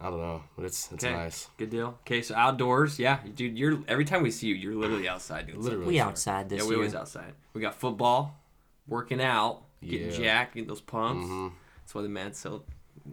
[0.00, 1.12] I don't know, but it's it's Okay.
[1.14, 1.48] nice.
[1.58, 1.98] Good deal.
[2.06, 3.58] Okay, so outdoors, yeah, dude.
[3.58, 5.64] You're every time we see you, you're literally outside doing something.
[5.80, 5.86] Literally.
[5.92, 6.08] We Sorry.
[6.10, 6.78] outside this Yeah, we year.
[6.78, 7.34] always outside.
[7.52, 8.40] We got football,
[8.88, 10.16] working out, getting Yeah.
[10.16, 11.26] jacked, getting those pumps.
[11.28, 11.52] Mhm.
[11.82, 12.62] That's why the man's so.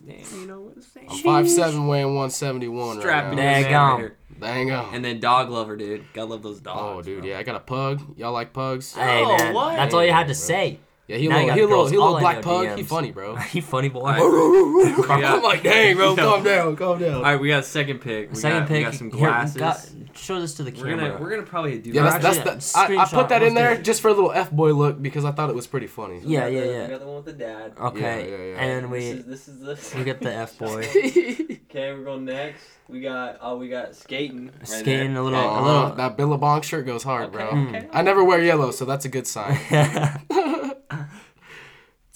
[0.06, 1.08] Damn, you know what I'm saying?
[1.10, 3.42] I'm five seven, weighing one seventy one Strap right it now.
[3.42, 4.04] in, There you man, go.
[4.04, 4.12] right.
[4.40, 4.94] Dang on.
[4.96, 6.04] And then dog lover, dude.
[6.14, 6.80] Gotta love those dogs.
[6.82, 7.30] Oh, dude, bro.
[7.30, 8.02] yeah, I got a pug.
[8.18, 8.94] Y'all like pugs?
[8.94, 9.76] Hey Oh, man, what?
[9.76, 10.34] that's all you had to Bro.
[10.34, 10.80] say.
[11.08, 12.66] Yeah, he a Now little, he a little, he a little black your pug.
[12.68, 12.76] DMs.
[12.78, 13.38] He funny, bro.
[13.54, 14.02] you funny boy.
[14.02, 15.24] Alright.
[15.24, 17.16] I'm like, dang, bro, calm down, calm down.
[17.16, 18.30] All right, we got a second pick.
[18.32, 18.78] We Second got, pick.
[18.80, 19.56] We got some here, glasses.
[19.58, 21.10] got- show this to the we're camera.
[21.12, 21.92] gonna we're gonna probably do.
[21.92, 22.22] Yeah, that.
[22.24, 22.80] that's, that's the.
[22.80, 25.32] I, I put that in there just for a little f boy look because I
[25.32, 26.20] thought it was pretty funny.
[26.24, 26.82] Yeah, yeah, the- yeah.
[26.84, 27.74] We got the one with the dad.
[27.80, 28.62] okay, Yeah, yeah, yeah.
[28.64, 29.96] and then This is this is this.
[29.96, 32.64] we get the f boy Okay, we're going next.
[32.90, 34.48] We got oh we got skating.
[34.58, 35.22] Right skating there.
[35.22, 35.96] a little, Uh, a little.
[35.96, 37.48] that Billabong shirt goes hard, Okay, bro.
[37.68, 37.88] okay.
[37.94, 39.58] I never wear yellow, so that's a good sign.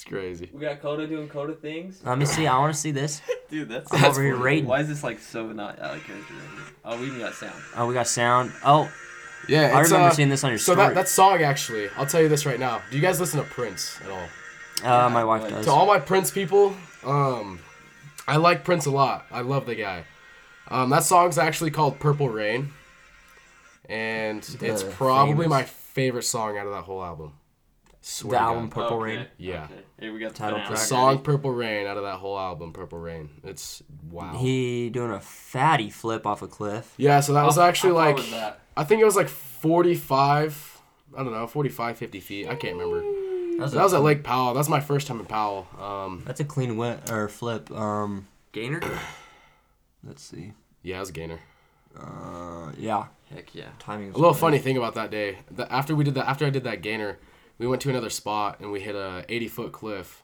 [0.01, 0.49] It's crazy.
[0.51, 2.01] We got Coda doing Coda things.
[2.03, 2.47] Let me see.
[2.47, 3.21] I want to see this.
[3.51, 4.65] Dude, that's, I'm over here rating.
[4.65, 6.33] Why is this like so not out of character?
[6.33, 6.73] right?
[6.85, 7.53] Oh, we even got sound.
[7.77, 8.51] Oh, we got sound.
[8.65, 8.91] Oh,
[9.47, 10.87] Yeah, I it's, remember uh, seeing this on your So story.
[10.87, 12.81] that that song actually, I'll tell you this right now.
[12.89, 14.27] Do you guys listen to Prince at all?
[15.05, 15.65] uh, my wife like- does.
[15.65, 17.59] To all my Prince people, um,
[18.27, 19.27] I like Prince a lot.
[19.31, 20.05] I love the guy.
[20.69, 22.73] Um, that song's actually called Purple Rain,
[23.87, 27.33] and it's The probably famous- my favorite song out of that whole album.
[28.03, 28.71] Swear The album God.
[28.71, 29.27] Purple Okay, Rain.
[29.37, 29.63] Yeah.
[29.65, 29.73] Okay.
[29.99, 30.73] Hey, we got the Title finale.
[30.75, 33.29] The song Purple Rain out of that whole album, Purple Rain.
[33.43, 34.35] It's wow.
[34.37, 36.93] He doing a fatty flip off a cliff.
[36.97, 38.59] yeah, so that was actually how like was that?
[38.75, 40.81] I think it was like 45,
[41.15, 42.47] I don't know, 45 50 feet.
[42.47, 43.01] I can't remember.
[43.57, 44.53] That was, That was at Lake Powell.
[44.55, 45.67] That's my first time in Powell.
[45.79, 47.69] Um, That's a clean wet or flip.
[47.69, 48.81] Um, Gainer.
[50.03, 50.53] let's see.
[50.81, 51.39] yeah, it was a gainer.
[51.95, 53.67] Uh, yeah, Heck yeah.
[53.77, 54.11] timing.
[54.13, 56.63] A little funny thing about that day, the, after we did that, after I did
[56.63, 57.19] that gainer,
[57.61, 60.23] we went to another spot and we hit a 80 foot cliff,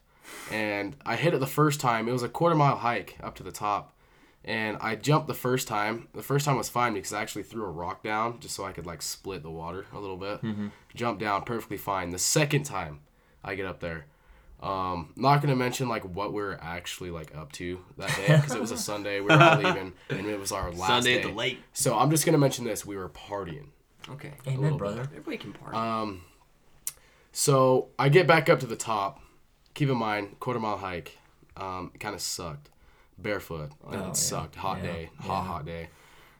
[0.50, 2.08] and I hit it the first time.
[2.08, 3.94] It was a quarter mile hike up to the top,
[4.44, 6.08] and I jumped the first time.
[6.14, 8.72] The first time was fine because I actually threw a rock down just so I
[8.72, 10.40] could like split the water a little bit.
[10.96, 12.10] Jump down perfectly fine.
[12.10, 13.00] The second time
[13.44, 14.06] I get up there,
[14.60, 18.52] Um, not gonna mention like what we are actually like up to that day because
[18.56, 19.20] it was a Sunday.
[19.20, 21.20] We were all leaving, and it was our last Sunday day.
[21.22, 21.58] at the lake.
[21.72, 23.68] So I'm just gonna mention this: we were partying.
[24.10, 24.32] Okay.
[24.48, 25.02] Amen, little brother.
[25.02, 25.76] Everybody can party.
[25.76, 26.22] Um,
[27.32, 29.20] so I get back up to the top.
[29.74, 31.18] Keep in mind, quarter mile hike.
[31.56, 32.70] Um, kind of sucked.
[33.16, 33.70] Barefoot.
[33.84, 34.08] Oh, yeah.
[34.10, 34.56] it sucked.
[34.56, 34.82] Hot Yeah.
[34.92, 35.10] day.
[35.20, 35.48] Hot, Yeah.
[35.48, 35.88] hot day.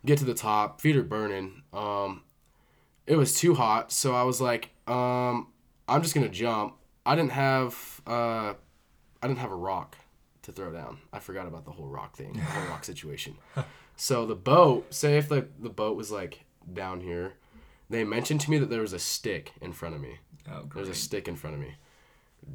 [0.07, 0.81] Get to the top.
[0.81, 1.63] Feet are burning.
[1.73, 2.23] Um,
[3.07, 5.49] it was too hot, so I was like, um,
[5.89, 6.75] I'm just gonna jump.
[7.07, 8.55] I didn't have uh,
[9.23, 9.97] I didn't have a rock
[10.43, 10.99] to throw down.
[11.13, 13.37] I forgot about the whole rock thing, the whole rock situation.
[13.97, 17.33] So the boat, say if the the boat was like down here,
[17.91, 20.19] they mentioned to me that there was a stick in front of me.
[20.51, 21.75] Oh, There's a stick in front of me.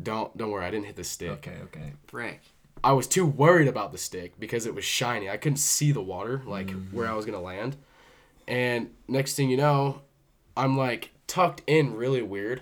[0.01, 1.29] Don't don't worry, I didn't hit the stick.
[1.29, 1.93] Okay, okay.
[2.07, 2.41] Frick.
[2.83, 5.29] I was too worried about the stick because it was shiny.
[5.29, 6.95] I couldn't see the water, like Mm-hmm.
[6.95, 7.77] where I was gonna land.
[8.47, 10.01] And next thing you know,
[10.57, 12.61] I'm like tucked in really weird,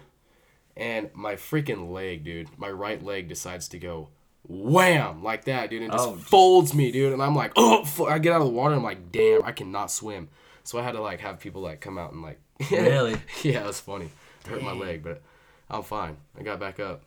[0.78, 4.10] and my freaking leg, dude, my right leg decides to go
[4.48, 6.16] wham like that, dude, and just Oh.
[6.16, 7.14] folds me, dude.
[7.14, 8.76] And I'm like, oh, fu-" I get out of the water.
[8.76, 10.30] I'm like, damn, I cannot swim.
[10.64, 12.40] So I had to like have people like come out and like,
[12.72, 13.16] Really?
[13.44, 14.10] yeah, it was funny.
[14.46, 15.22] It hurt my leg, but
[15.70, 16.18] I'm fine.
[16.40, 17.02] I got back up.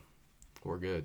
[0.65, 1.05] We're good.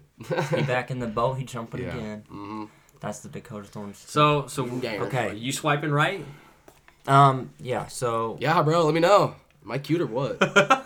[0.55, 1.33] He back in the boat.
[1.33, 1.95] He jumping Yeah.
[1.95, 2.23] again.
[2.29, 2.65] hmm
[3.01, 3.97] That's the Dakota Thorns.
[3.97, 5.03] So so Yeah.
[5.03, 5.35] Okay.
[5.35, 6.25] You swiping right?
[7.07, 7.51] Um.
[7.59, 7.87] Yeah.
[7.87, 8.37] So.
[8.39, 8.85] Yeah, bro.
[8.85, 9.35] Let me know.
[9.63, 10.37] Am I cute or what?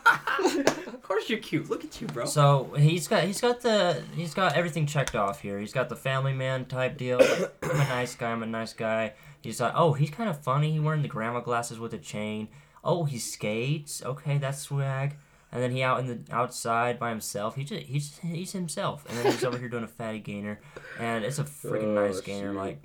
[1.04, 1.70] Of course you're cute.
[1.70, 2.26] Look at you, bro.
[2.26, 5.60] So he's got he's got the he's got everything checked off here.
[5.60, 7.20] He's got the family man type deal.
[7.62, 8.32] I'm a nice guy.
[8.32, 9.14] I'm a nice guy.
[9.42, 10.72] He's like, oh, he's kind of funny.
[10.72, 12.48] He wearing the grandma glasses with a chain.
[12.86, 14.02] Oh, he skates.
[14.02, 15.18] Okay, that's swag.
[15.54, 17.56] And then he out in the outside by himself.
[17.56, 19.06] He just he's he's himself.
[19.08, 20.60] And then he's over here doing a fatty gainer,
[21.00, 22.52] and it's a freaking Oh, nice gainer.
[22.52, 22.58] shoot.
[22.58, 22.82] Like,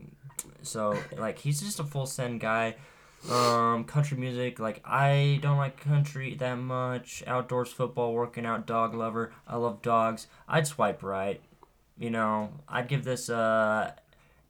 [0.63, 2.77] so like he's just a full send guy.
[3.31, 7.25] Um, country music, like I don't like country that much.
[7.27, 9.33] Outdoors football, working out, dog lover.
[9.47, 10.29] I love dogs.
[10.47, 11.41] I'd swipe right.
[11.99, 13.97] You know, I'd give this a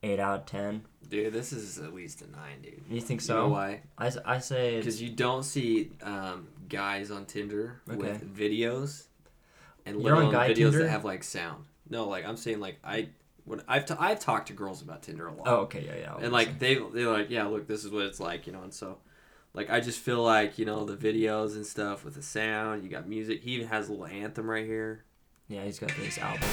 [0.02, 0.82] eight out of ten.
[1.08, 2.82] Dude, this is at least a nine, dude.
[2.90, 3.48] You think You know so?
[3.48, 3.80] why?
[3.96, 7.96] I say Because you don't see um, guys on Tinder Okay.
[7.96, 9.04] with videos,
[9.86, 10.78] and You're let on guy videos Tinder?
[10.84, 11.64] that have like sound.
[11.88, 13.08] No, like I'm saying, like I
[13.44, 15.46] when I've t- I've talked to girls about Tinder a lot.
[15.48, 16.16] oh okay yeah yeah.
[16.24, 18.74] and like they they're like yeah look this is what it's like you know and
[18.74, 18.98] so
[19.54, 22.90] like i just feel like you know the videos and stuff with the sound you
[22.90, 25.02] got music he even has a little anthem right here
[25.48, 26.46] yeah he's got this album.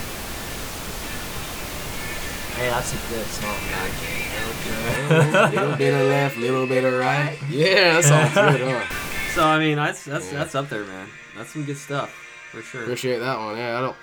[2.56, 5.52] Hey, that's a good song, guys.
[5.54, 7.38] little bit of left, little bit of right.
[7.50, 9.05] Yeah, that sounds good, huh?
[9.36, 10.40] So i mean that's that's Yeah.
[10.40, 12.10] that's up there man that's some good stuff
[12.52, 13.58] for sure Appreciate that one.
[13.58, 13.96] Yeah, I don't,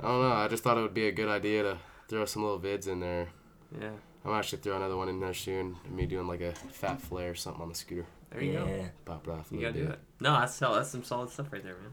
[0.00, 0.32] I don't know.
[0.34, 3.00] I just thought it would be a good idea to throw some little vids in
[3.00, 3.28] there.
[3.78, 3.90] yeah
[4.24, 5.76] I'm actually throw another one in there soon.
[5.90, 8.06] Me doing like a fat flare or something on the scooter.
[8.30, 8.58] there you yeah.
[8.64, 9.94] go Pop it off a you little gotta do bit.
[9.98, 10.78] it no that's solid.
[10.78, 11.92] that's some solid stuff right there man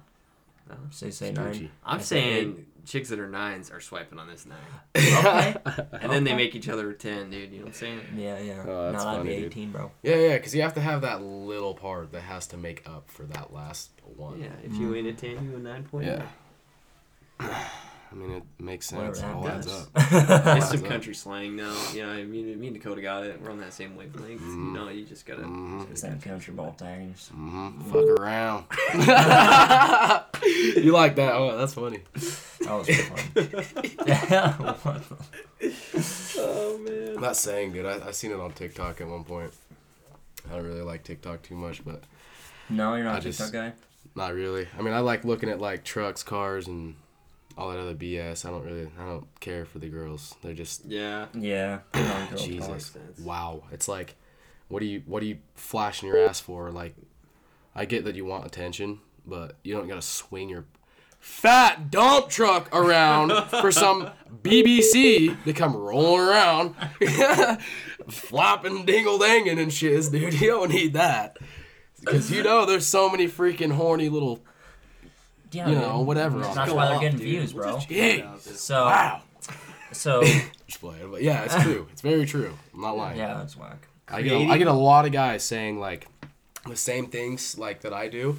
[0.91, 1.60] Say say Stretchy.
[1.62, 1.69] nine.
[1.84, 4.58] i'm I saying chicks that are nines are swiping on this nine
[4.95, 5.55] Okay.
[6.01, 8.39] and then they make each other a 10 dude you know what i'm saying Yeah
[8.39, 8.63] yeah.
[8.63, 9.45] Oh, no, that's that'd be funny, dude.
[9.51, 9.91] eighteen, bro.
[10.01, 13.10] Yeah, yeah, because you have to have that little part that has to make up
[13.12, 14.39] for that last one.
[14.39, 16.23] yeah if you ain't a 10 you a 9 point Yeah.
[18.12, 19.28] I mean, it makes Whatever sense.
[19.32, 19.88] It all adds up.
[20.58, 21.76] It's some country slang now.
[21.93, 23.39] You know, I mean, me and Dakota got it.
[23.39, 24.41] We're on that same wavelength.
[24.41, 24.74] You Mhm.
[24.74, 25.43] know, you just gotta.
[25.43, 25.84] Mm-hmm.
[25.91, 27.30] It's them country ball tags.
[27.32, 27.82] Mm-hmm.
[27.91, 28.65] Fuck around.
[30.84, 31.34] you like that?
[31.36, 32.00] Oh, that's funny.
[32.62, 32.89] That was
[34.80, 35.02] fun.
[36.41, 37.22] Oh man.
[37.22, 37.86] That saying, dude.
[37.86, 39.52] I, I seen it on TikTok at one point.
[40.50, 42.04] I don't really like TikTok too much, but
[42.69, 43.74] no, you're not I a TikTok just- guy.
[44.15, 44.67] not really.
[44.78, 46.95] I mean, I like looking at like trucks, cars, and
[47.60, 48.45] all that other BS.
[48.45, 48.89] I don't really.
[48.98, 50.36] I don't care for the girls.
[50.41, 51.28] They're just Yeah.
[51.38, 51.80] Yeah.
[52.38, 52.95] Jesus.
[53.19, 53.63] Wow.
[53.72, 54.15] It's like,
[54.69, 56.72] what do you what do you flashing your ass for?
[56.72, 56.95] Like,
[57.76, 60.65] I get that you want attention, but you don't gotta swing your
[61.19, 64.10] fat dump truck around for some
[64.41, 66.76] BBC to come rolling around,
[68.10, 70.34] flopping, dingle danging and shiz, dude.
[70.41, 71.38] You don't need that.
[72.00, 74.39] Because you know there's so many freaking horny little
[75.52, 75.84] Yeah, you dude.
[75.84, 76.40] know, whatever.
[76.42, 77.28] That's why they're off, getting dude.
[77.28, 77.76] views, bro.
[77.76, 78.42] just Jeez.
[78.58, 79.22] So, Wow.
[79.92, 80.22] so
[80.68, 81.88] Just playing, but yeah, it's true.
[81.92, 82.56] It's very true.
[82.74, 83.18] I'm not lying.
[83.18, 83.88] yeah, that's whack.
[84.08, 86.08] I get, a, I get a lot of guys saying like
[86.68, 88.38] the same things like that I do,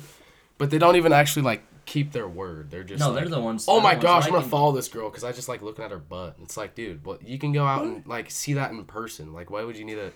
[0.58, 2.70] but they don't even actually like keep their word.
[2.70, 3.64] They're just No, like, they're the ones.
[3.68, 5.90] oh my ones gosh, I'm gonna follow this girl because I just like looking at
[5.90, 6.36] her butt.
[6.42, 9.32] It's like, dude, but you can go out and like see that in person.
[9.32, 10.12] Like, why would you need a?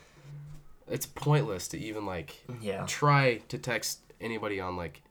[0.89, 2.85] It's pointless to even like Yeah.
[2.87, 5.03] try to text anybody on like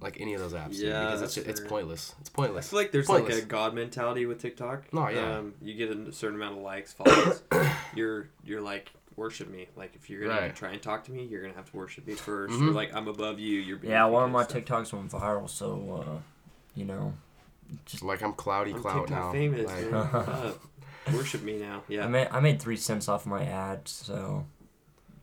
[0.00, 0.72] like any of those apps.
[0.72, 2.14] dude, Yeah, because it's that's it's pointless.
[2.20, 2.68] It's I pointless.
[2.70, 3.34] feel like there's Pointless.
[3.36, 4.92] like a god mentality with TikTok.
[4.92, 5.38] No, yeah.
[5.38, 7.42] Um, you get a certain amount of likes, follows.
[7.94, 9.68] you're you're like worship me.
[9.76, 10.56] Like if you're gonna Right.
[10.56, 12.68] try and talk to me, you're gonna have to worship me 1st Mhm.
[12.68, 13.60] Or like I'm above you.
[13.60, 14.64] You're beneath Yeah, me one of kind my stuff.
[14.64, 16.18] TikToks went viral, so uh,
[16.74, 17.14] you know,
[17.86, 19.32] just like I'm cloudy I'm clout TikTok now.
[19.32, 19.66] famous.
[19.66, 19.92] Like.
[19.92, 20.52] Uh,
[21.12, 21.82] worship me now.
[21.88, 22.04] Yeah.
[22.04, 24.46] I made I made three cents off my ad, so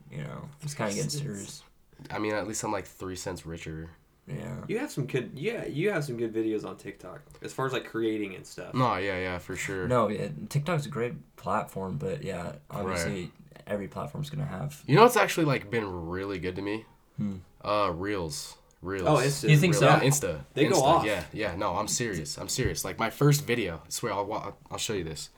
[0.09, 1.63] you know it's kind of getting serious.
[2.09, 3.89] I mean, at least I'm like three cents richer.
[4.27, 4.55] Yeah.
[4.67, 5.31] You have some good.
[5.33, 8.73] Yeah, you have some good videos on TikTok as far as like creating and stuff.
[8.73, 9.87] No, yeah, yeah, for sure.
[9.87, 13.31] No, yeah, TikTok's a great platform, but yeah, obviously
[13.67, 14.81] every platform's gonna have.
[14.85, 16.85] You know what's actually like been really good to me?
[17.17, 17.37] Hmm.
[17.63, 18.55] Uh, reels.
[18.81, 19.07] Reels.
[19.07, 19.49] Oh, Insta.
[19.49, 19.85] You think so?
[19.85, 20.41] Yeah, Insta.
[20.53, 21.05] They go off.
[21.05, 21.55] Yeah, yeah.
[21.55, 22.37] No, I'm serious.
[22.37, 22.83] I'm serious.
[22.83, 23.81] Like my first video.
[23.85, 25.29] I swear, I'll I'll show you this.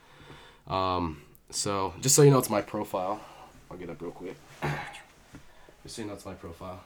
[0.67, 3.19] Um, so just so you know, it's my profile.
[3.69, 4.35] I'll get up real quick.
[5.83, 6.81] Just so you know, it's my profile.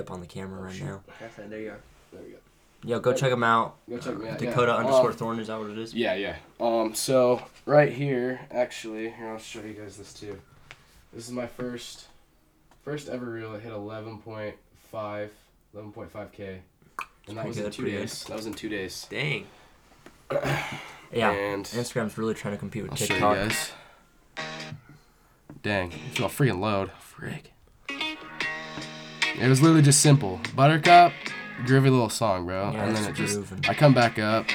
[0.00, 1.00] Up on the camera right now.
[1.48, 1.80] There you are.
[2.12, 2.36] There we go.
[2.86, 3.76] Yo, go check them out.
[3.88, 4.38] Go check me out.
[4.38, 4.76] Dakota yeah.
[4.76, 5.94] underscore Um, Thorn is that what it is?
[5.94, 6.36] Yeah, yeah.
[6.60, 10.38] Um, so right here, actually, here I'll show you guys this too.
[11.12, 12.06] This is my first,
[12.84, 13.54] first ever reel.
[13.54, 14.52] It hit 11.5,
[14.92, 16.58] 11.5k,
[17.28, 18.24] and that was in two days.
[18.24, 19.06] That was in two days.
[19.10, 19.46] Dang.
[21.12, 21.30] Yeah.
[21.30, 23.36] And Instagram's really trying to compete with I'll show you TikTok.
[23.36, 23.72] guys.
[25.62, 26.90] Dang, it's all freaking load.
[27.16, 27.44] Frig.
[29.40, 30.40] It was literally just simple.
[30.54, 31.12] Buttercup,
[31.64, 32.70] groovy little song, bro.
[32.72, 33.64] Yeah, and then it just, grooving.
[33.68, 34.46] I come back up,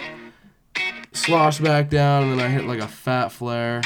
[1.11, 3.81] slosh back down, and then I hit like a fat flare.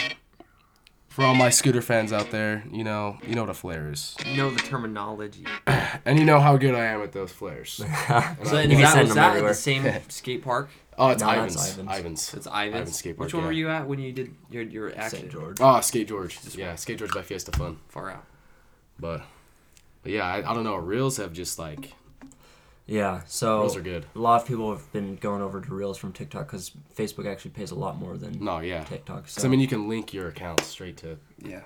[1.10, 4.16] For all my scooter fans out there, you know, you know what a flare is,
[4.26, 5.46] You know the terminology.
[5.68, 7.80] and you know how good I am at those flares.
[7.80, 10.70] And So I- is You can that, send was that at the same skate park?
[10.98, 11.74] oh, it's No, that's Ivan's.
[11.78, 12.00] Ivan's.
[12.00, 12.34] Ivan's.
[12.34, 12.74] It's Ivan's.
[12.74, 15.20] Ivan's skate park, Which park, one were you at when you did your your action?
[15.20, 15.32] St.
[15.32, 15.58] George.
[15.62, 16.40] Oh, Skate George.
[16.56, 17.78] Yeah, Skate George by Fiesta Fun.
[17.90, 18.26] Far out.
[19.00, 19.22] But,
[20.04, 20.76] but yeah, I, I don't know.
[20.76, 21.94] Reels have just like
[22.86, 23.22] Yeah.
[23.28, 24.06] So reels are good.
[24.16, 27.52] a lot of people have been going over to Reels from TikTok because Facebook actually
[27.52, 28.84] pays a lot more than No, yeah.
[28.84, 29.28] TikTok.
[29.30, 31.62] So I mean, you can link your account straight to Yeah.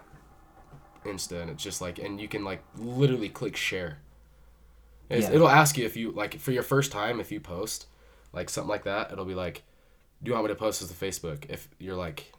[1.05, 3.99] Insta, and it's just like, and you can like literally click share.
[5.09, 5.31] Yeah.
[5.31, 7.87] It'll ask you if you like for your first time if you post,
[8.33, 9.11] like something like that.
[9.11, 9.63] It'll be like,
[10.21, 11.45] do you want me to post this to Facebook?
[11.49, 12.33] If you're like,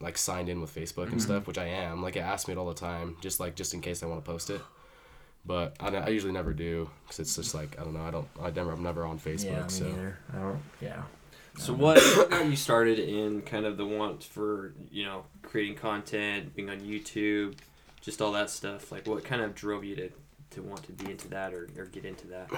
[0.00, 1.12] like signed in with Facebook Mm-hmm.
[1.12, 2.02] and stuff, which I am.
[2.02, 4.24] Like it asks me it all the time, just like just in case I want
[4.24, 4.62] to post it.
[5.46, 8.02] But I, I usually never do because it's just like I don't know.
[8.02, 8.28] I don't.
[8.40, 8.72] I never.
[8.72, 9.44] I'm never on Facebook.
[9.44, 10.18] yeah, me so neither.
[10.32, 10.62] I don't.
[10.80, 11.02] Yeah.
[11.56, 15.76] So what, what got you started in kind of the want for you know creating
[15.76, 17.56] content, being on YouTube,
[18.00, 18.90] just all that stuff?
[18.90, 20.10] Like what kind of drove you to
[20.50, 22.48] to want to be into that or, or get into that?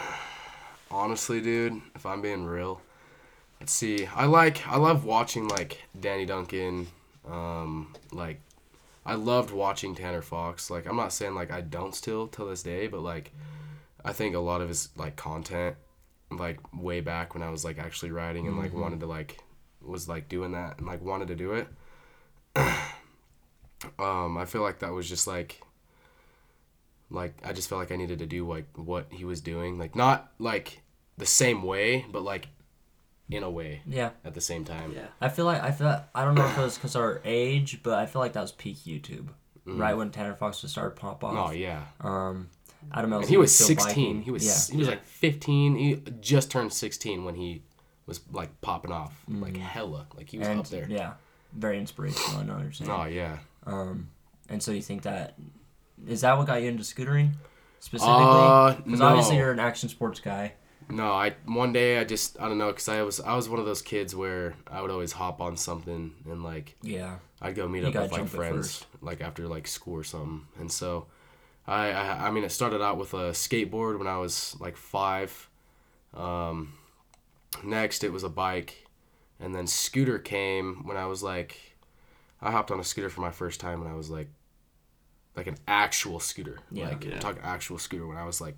[0.90, 2.80] honestly, dude, if I'm being real,
[3.60, 4.06] let's see.
[4.06, 6.86] I like I love watching like Danny Duncan.
[7.28, 8.40] Um, like
[9.06, 10.68] I loved watching Tanner Fox.
[10.68, 13.32] Like I'm not saying like I don't still till this day, but like
[14.04, 15.76] I think a lot of his like content,
[16.30, 19.38] like way back when I was like actually writing and like wanted to like
[19.80, 21.68] was like doing that and like wanted to do it.
[23.98, 25.60] um, I feel like that was just like
[27.08, 29.94] like I just felt like I needed to do like what he was doing, like
[29.94, 30.82] not like
[31.16, 32.48] the same way, but like
[33.30, 34.10] in a way Yeah.
[34.24, 34.92] at the same time.
[34.94, 35.06] Yeah.
[35.20, 37.98] I feel like I feel I don't know if it was because our age, but
[37.98, 39.28] I feel like that was peak YouTube,
[39.64, 41.34] right when Tanner Fox was started to pop off.
[41.34, 41.48] Mm.
[41.48, 42.48] Oh yeah, Um,
[42.92, 43.76] Adam and he was 16.
[43.88, 44.22] biking.
[44.22, 44.74] He was yeah.
[44.74, 45.74] he was like 15.
[45.76, 47.62] He just turned 16 when he
[48.06, 50.50] was like popping off, like hella, like he was Mm.
[50.52, 50.86] and up there.
[50.88, 51.14] yeah,
[51.52, 52.40] very inspirational.
[52.40, 52.90] I know what you're saying.
[52.90, 53.38] Oh yeah.
[53.66, 54.10] Um,
[54.48, 55.34] and so you think that
[56.06, 57.32] is that what got you into scootering
[57.80, 58.14] specifically?
[58.22, 59.06] Uh, Because no.
[59.06, 60.52] obviously you're an action sports guy.
[60.88, 63.58] No, I one day I just I don't know because I was I was one
[63.58, 67.16] of those kids where I would always hop on something and like Yeah.
[67.42, 70.70] I'd go meet You up with like friends like after like school or something, and
[70.70, 71.06] so
[71.66, 75.48] I, I I mean it started out with a skateboard when I was like five.
[76.14, 76.72] Um,
[77.64, 78.86] next it was a bike,
[79.40, 81.76] and then scooter came when I was like
[82.40, 84.28] I hopped on a scooter for my first time when I was like
[85.34, 86.88] like an actual scooter, Yeah.
[86.88, 87.14] like Yeah.
[87.14, 88.56] I'm talking actual scooter when I was like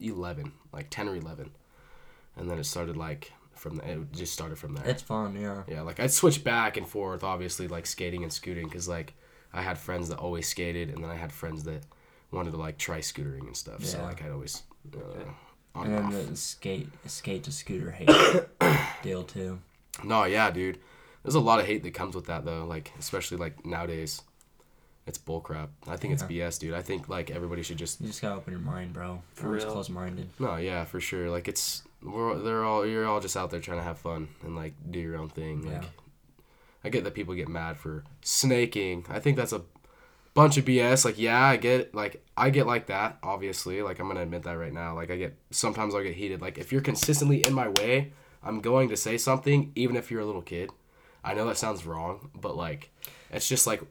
[0.00, 1.50] eleven, like ten or eleven,
[2.36, 4.86] and then it started like from the, it just started from there.
[4.86, 5.62] It's fun, yeah.
[5.66, 9.14] Yeah, like I'd switch back and forth, obviously, like skating and scooting, because like
[9.52, 11.82] I had friends that always skated, and then I had friends that
[12.30, 13.84] wanted to like try scootering and stuff.
[13.84, 14.62] So like I'd always
[14.94, 14.98] uh,
[15.74, 16.30] on And and then off.
[16.30, 18.10] the skate skate to scooter hate
[19.02, 19.58] deal too.
[20.04, 20.78] No, yeah, dude.
[21.24, 22.64] There's a lot of hate that comes with that though.
[22.64, 24.22] Like especially like nowadays,
[25.08, 25.68] it's bullcrap.
[25.86, 26.74] I think it's BS, dude.
[26.74, 29.22] I think like everybody should just You just gotta open your mind, bro.
[29.34, 29.72] For Everyone's real.
[29.72, 30.28] close minded.
[30.38, 31.30] no, yeah, for sure.
[31.30, 34.54] Like it's we're they're all you're all just out there trying to have fun and
[34.54, 35.62] like do your own thing.
[35.62, 35.88] Like Yeah.
[36.84, 39.04] I get that people get mad for snaking.
[39.08, 39.62] I think that's a
[40.34, 41.04] bunch of BS.
[41.04, 43.18] Like yeah, I get like I get like that.
[43.22, 44.94] Obviously, like I'm gonna admit that right now.
[44.94, 46.40] Like I get sometimes I'll get heated.
[46.40, 50.20] Like if you're consistently in my way, I'm going to say something, even if you're
[50.20, 50.70] a little kid.
[51.24, 52.90] I know that sounds wrong, but like
[53.32, 53.82] it's just like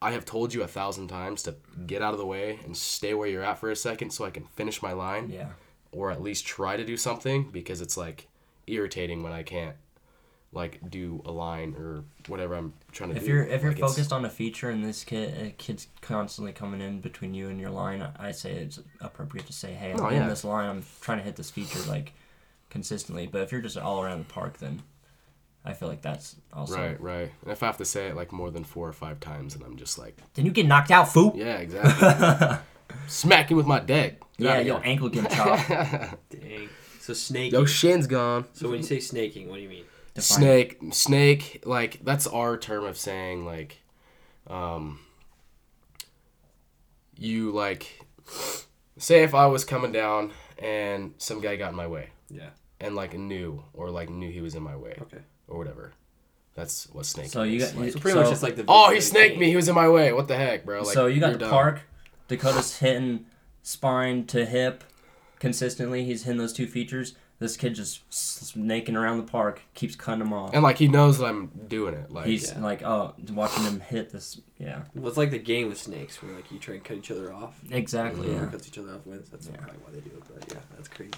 [0.00, 3.14] I have told you a thousand times to get out of the way and stay
[3.14, 5.48] where you're at for a second so I can finish my line Yeah.
[5.92, 8.28] or at least try to do something because it's like
[8.66, 9.74] irritating when I can't
[10.52, 13.28] like do a line or whatever I'm trying to If do.
[13.28, 16.80] you're if you're Like, focused on a feature and this kid a kid's constantly coming
[16.80, 20.08] in between you and your line, I say it's appropriate to say, hey, I'm Oh,
[20.08, 20.28] in yeah.
[20.28, 20.68] this line.
[20.70, 22.12] I'm trying to hit this feature like
[22.70, 23.26] consistently.
[23.26, 24.82] But if you're just all around the park, then
[25.68, 26.76] I feel like that's also.
[26.76, 27.30] Right, right.
[27.42, 29.62] And if I have to say it like more than four or five times, and
[29.62, 31.34] I'm just like, Then you get knocked out, fool.
[31.36, 32.58] yeah, exactly.
[33.06, 34.20] Smacking with my deck.
[34.38, 34.90] Get Yeah, outta your here.
[34.90, 35.68] ankle getting chopped.
[36.30, 36.68] Dang.
[37.00, 37.52] So snake.
[37.52, 38.46] Yo, shin's gone.
[38.52, 39.84] so when you say snaking, what do you mean?
[40.14, 43.78] Define Snake, snake, like that's our term of saying like,
[44.48, 45.00] um,
[47.16, 48.00] you like,
[48.96, 52.50] say if I was coming down and some guy got in my way Yeah.
[52.80, 55.18] and like knew or like knew he was in my way Okay.
[55.48, 55.92] Or whatever.
[56.54, 57.28] That's what snake.
[57.28, 57.72] So you is.
[57.72, 58.64] got So pretty so, much just like the.
[58.68, 59.40] Oh, he snaked game.
[59.40, 59.48] me.
[59.48, 60.12] He was in my way.
[60.12, 60.82] What the heck, bro?
[60.82, 61.50] Like, so you got the dumb.
[61.50, 61.82] park.
[62.28, 63.26] Dakota's hitting
[63.62, 64.84] spine to hip
[65.38, 66.04] consistently.
[66.04, 67.14] He's hitting those two features.
[67.40, 70.50] This kid just snaking around the park, keeps cutting them off.
[70.54, 72.10] and like he knows that I'm doing it.
[72.10, 72.60] Like, He's yeah.
[72.60, 74.40] like, oh, watching him hit this.
[74.58, 77.12] Yeah, Well, it's like the game with snakes, where like you try and cut each
[77.12, 77.56] other off.
[77.70, 78.32] exactly.
[78.32, 78.46] Yeah.
[78.46, 79.28] cuts each other off wins.
[79.30, 79.56] That's Yeah.
[79.56, 80.22] probably why they do it.
[80.34, 81.12] But yeah, that's crazy.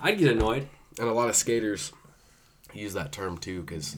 [0.00, 0.66] I'd get annoyed.
[0.98, 1.92] and a lot of skaters
[2.78, 3.96] use that term too because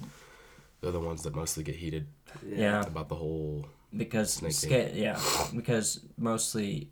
[0.81, 2.07] they're the ones that mostly get heated
[2.47, 2.83] Yeah.
[2.87, 3.67] about the whole.
[3.97, 5.19] because Snake ska- yeah,
[5.55, 6.91] because mostly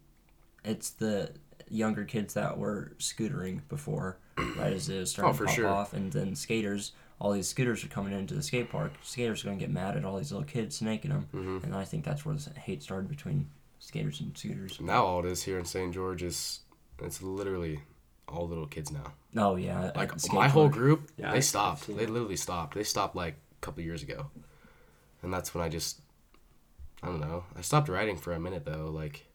[0.65, 1.31] it's the
[1.69, 4.19] younger kids that were scootering before,
[4.57, 5.69] right as it was starting Oh, to pop sure.
[5.69, 6.93] off, and then skaters.
[7.21, 8.93] All these scooters are coming into the skate park.
[9.03, 11.65] Skaters are gonna get mad at all these little kids snaking them, Mhm.
[11.65, 14.81] and I think that's where the hate started between skaters and scooters.
[14.81, 15.93] Now all it is here in St.
[15.95, 16.61] George is
[17.03, 17.81] it's literally
[18.29, 19.13] all little kids now.
[19.37, 21.87] Oh yeah, Like my whole group, Yeah, they stopped.
[21.87, 22.75] They literally stopped.
[22.75, 24.27] They stopped like a couple years ago,
[25.23, 26.01] and that's when I just,
[27.03, 27.45] I don't know.
[27.57, 28.87] I stopped riding for a minute though.
[28.91, 29.27] Like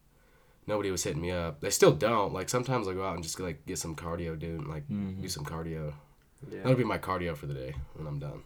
[0.67, 1.61] nobody was hitting me up.
[1.61, 2.33] They still don't.
[2.33, 4.59] Like sometimes I go out and just like get some cardio, dude.
[4.61, 5.21] and, Like Mhm.
[5.21, 5.93] do some cardio.
[6.49, 6.57] Yeah.
[6.63, 8.41] That'll be my cardio for the day when I'm done.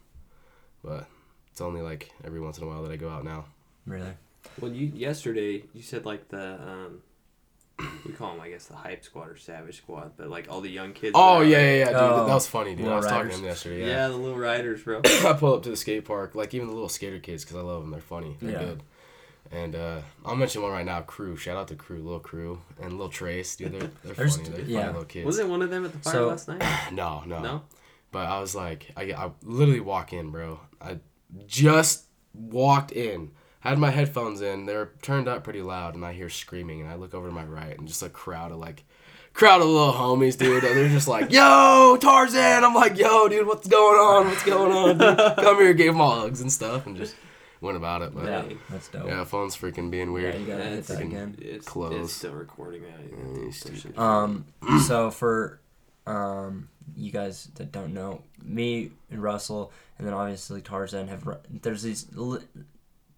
[0.84, 1.06] But
[1.50, 3.46] it's only like every once in a while that I go out now.
[3.86, 4.12] Really?
[4.60, 7.02] Well, you yesterday you said like the um,
[8.06, 10.70] we call them I guess the hype squad or savage squad, but like all the
[10.70, 11.12] young kids.
[11.14, 11.96] Oh yeah, yeah, yeah, dude.
[11.96, 12.80] Oh, that was funny, dude.
[12.86, 13.38] I Little was talking to Riders.
[13.40, 13.80] him yesterday.
[13.80, 13.86] Yeah.
[13.86, 14.08] Yeah.
[14.08, 15.00] the little riders, bro.
[15.04, 17.60] I pull up to the skate park, like even the little skater kids, because I
[17.60, 17.90] love them.
[17.90, 18.36] They're funny.
[18.40, 18.58] They're Yeah.
[18.64, 18.82] good.
[19.52, 21.02] And uh, I'll mention one right now.
[21.02, 21.36] Crew.
[21.36, 23.54] Shout out to Crew, little Crew, and little Trace.
[23.56, 24.48] Dude, they're, they're There's- funny.
[24.48, 24.78] They're yeah.
[24.80, 25.26] funny little kids.
[25.26, 26.62] Was it one of them at the fire So- last night?
[26.92, 27.62] No, no, No.
[28.10, 30.58] But I was like, I, I literally walk in, bro.
[30.80, 30.98] I
[31.46, 33.30] just walked in,
[33.68, 34.66] had my headphones in.
[34.66, 36.80] They're turned up pretty loud, and I hear screaming.
[36.80, 38.84] And I look over to my right, and just a crowd of like,
[39.32, 40.64] crowd of little homies, dude.
[40.64, 44.26] And they're just like, "Yo, Tarzan!" I'm like, "Yo, dude, what's going on?
[44.28, 44.98] What's going on?
[44.98, 45.36] Dude?
[45.44, 47.14] Come here." Gave them all hugs and stuff, and just
[47.60, 48.14] went about it.
[48.14, 49.06] But Yeah, yeah, that's dope.
[49.06, 50.34] Yeah, phone's freaking being weird.
[50.34, 51.36] Yeah, you gotta Yeah, hit it's that again.
[51.40, 51.94] It's, Close.
[52.04, 53.00] it's still recording that.
[53.10, 53.98] Yeah, you stupid.
[53.98, 54.44] Um,
[54.86, 55.60] so for
[56.06, 61.26] um, you guys that don't know, me and Russell, and then obviously Tarzan have.
[61.26, 62.40] ru- There's these li-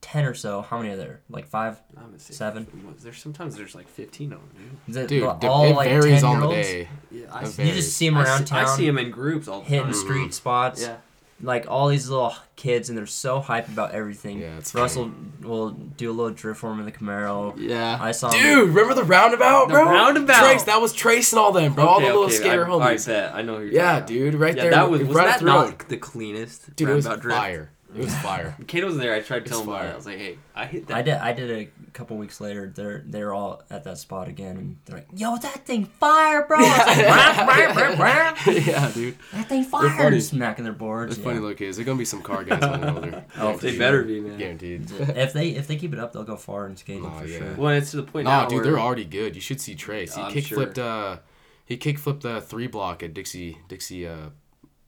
[0.01, 0.62] ten or so.
[0.62, 1.20] How many are there?
[1.28, 1.80] Like five?
[1.96, 2.66] I'm gonna say Seven?
[3.03, 6.40] There's sometimes there's like 15 of them, Is it Dude, all d- like varies on
[6.40, 6.68] the 10-year-olds?
[6.68, 6.88] day.
[7.11, 9.49] Yeah, I see, You just see them I around see, I see them in groups
[9.49, 9.94] all the hitting time.
[9.94, 10.30] street mm-hmm.
[10.30, 10.82] spots.
[10.82, 10.96] Yeah.
[11.40, 14.40] Like all these little kids, and they're so hype about everything.
[14.40, 17.55] Yeah, it's Russell will do a little drift for him in the Camaro.
[17.57, 17.96] Yeah.
[18.01, 18.42] I saw him.
[18.42, 19.78] Dude, remember the roundabout, bro?
[19.78, 19.92] The bro?
[19.92, 20.40] roundabout.
[20.40, 21.86] Trace, that was Trace and all them, bro.
[21.86, 23.09] all the little skater I, homies.
[23.09, 23.34] I bet.
[23.36, 24.70] I know who you're yeah, talking dude, right Yeah, there.
[24.72, 27.38] that was right was up that the not the cleanest Dude, it was roundabout drift?
[27.38, 27.70] fire.
[27.95, 28.55] It was fire.
[28.66, 29.14] Kate was there.
[29.14, 29.89] I tried to tell him about fire.
[29.89, 29.93] it.
[29.93, 31.14] I was like, "Hey, I hit that." I did.
[31.14, 32.70] I did a couple weeks later.
[32.74, 36.59] They're they're all at that spot again, and they're like, "Yo, that thing fire, bro!"
[36.59, 39.16] Like, "Rah, rah, rah, rah." yeah, dude.
[39.32, 39.89] That thing funny.
[39.89, 40.20] fire!
[40.20, 41.12] Smacking their boards.
[41.12, 41.24] It's yeah.
[41.24, 41.76] funny little kids.
[41.78, 43.24] They're gonna be some car guys when they're older.
[43.39, 44.39] Oh, they for better be, man.
[44.39, 44.91] Guaranteed.
[44.91, 47.39] If they if they keep it up, they'll go far in skating Oh, for yeah.
[47.39, 47.55] sure.
[47.57, 49.34] Well, it's to the point Nah, now dude, where they're already good.
[49.34, 50.14] You should see Trace.
[50.14, 50.57] He I'm kick sure.
[50.59, 50.78] flipped.
[50.78, 51.18] Uh,
[51.64, 54.28] he kick flipped the three block at Dixie Dixie uh,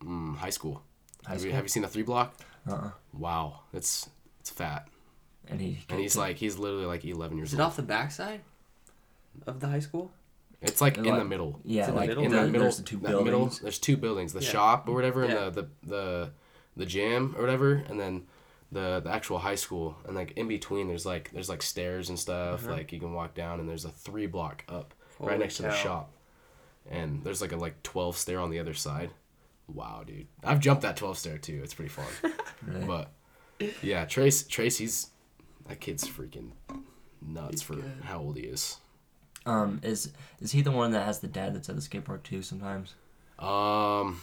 [0.03, 0.83] mm, High School.
[1.25, 2.35] High have, You, have you seen the three block?
[2.69, 2.91] Uh-uh.
[3.13, 4.09] Wow, it's
[4.41, 4.89] it's fat,
[5.49, 7.53] And he and he's like he's literally like 11 years old.
[7.53, 7.67] is it old.
[7.69, 8.41] off the backside
[9.47, 10.11] of the high school?
[10.63, 11.61] It's like in the Like- middle.
[11.65, 12.25] yeah, It's in the like middle?
[12.25, 13.25] in the, the middle, there's the two that buildings.
[13.25, 14.51] middle, there's two buildings, the Yeah.
[14.51, 15.47] shop or whatever, Yeah.
[15.47, 16.31] and the, the the
[16.77, 18.27] the gym or whatever, and then
[18.71, 22.19] the the actual high school, and like in between, there's like there's like stairs and
[22.19, 22.73] stuff, Uh-huh.
[22.73, 25.63] like you can walk down, and there's a three block up Holy right next to
[25.63, 25.75] the cow.
[25.75, 26.13] shop,
[26.91, 29.11] and there's like a like 12 stair on the other side.
[29.75, 31.61] Wow, dude, I've jumped that 12 stair too.
[31.63, 32.33] It's pretty fun,
[32.67, 32.85] Really?
[32.87, 33.11] but
[33.83, 35.11] yeah, Trace Trace, he's
[35.69, 36.51] that kid's freaking
[37.23, 37.93] nuts He's for good.
[38.05, 38.79] how old he is.
[39.47, 42.23] Um, is is he the one that has the dad that's at the skate park
[42.23, 42.43] too?
[42.43, 42.95] Sometimes
[43.39, 44.21] Um.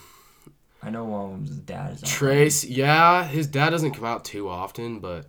[0.84, 2.04] I know one of them's dad is.
[2.04, 5.26] out Trace, yeah, his dad doesn't come out too often, but